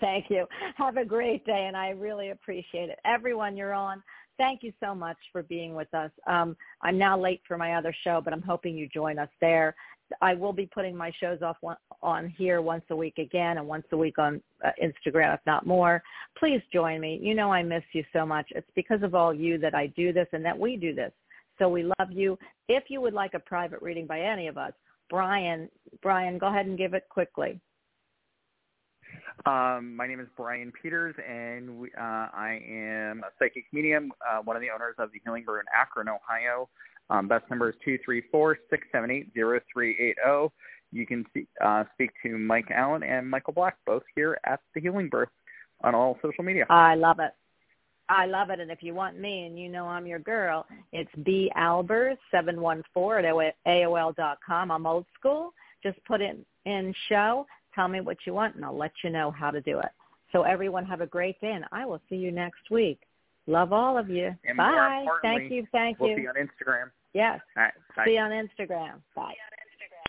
[0.00, 0.46] thank you.
[0.76, 2.98] Have a great day, and I really appreciate it.
[3.04, 4.02] Everyone you're on,
[4.38, 6.10] thank you so much for being with us.
[6.26, 9.74] Um, I'm now late for my other show, but I'm hoping you join us there.
[10.20, 11.56] I will be putting my shows off
[12.02, 15.66] on here once a week again and once a week on uh, Instagram, if not
[15.66, 16.02] more.
[16.38, 17.18] Please join me.
[17.22, 18.46] You know I miss you so much.
[18.50, 21.12] It's because of all you that I do this and that we do this.
[21.58, 22.38] So we love you.
[22.68, 24.72] If you would like a private reading by any of us,
[25.10, 25.68] Bryan,
[26.02, 27.60] Bryan, go ahead and give it quickly.
[29.46, 34.42] Um, my name is Bryan Peters, and we, uh, I am a psychic medium, uh,
[34.42, 36.68] one of the owners of the Healing Brew in Akron, Ohio.
[37.10, 40.52] Um, best number is two three four six seven eight zero three eight zero.
[40.92, 44.80] You can see, uh, speak to Mike Allen and Michael Black, both here at the
[44.80, 45.26] Healing Brew
[45.84, 46.66] on all social media.
[46.70, 47.32] I love it.
[48.08, 48.58] I love it.
[48.58, 52.60] And if you want me and you know I'm your girl, it's B Albers seven
[52.60, 54.70] one four at AOL dot com.
[54.70, 55.52] I'm old school.
[55.82, 57.46] Just put in in show.
[57.74, 59.90] Tell me what you want, and I'll let you know how to do it.
[60.32, 63.00] So everyone have a great day, and I will see you next week.
[63.46, 64.34] Love all of you.
[64.44, 65.06] And Bye.
[65.22, 65.66] Thank you.
[65.72, 66.16] Thank We'll you.
[66.16, 66.90] see you on Instagram.
[67.18, 67.40] Yes.
[67.56, 67.72] All right.
[67.96, 68.04] Bye.
[68.06, 69.02] See you on Instagram.
[69.16, 69.34] Bye.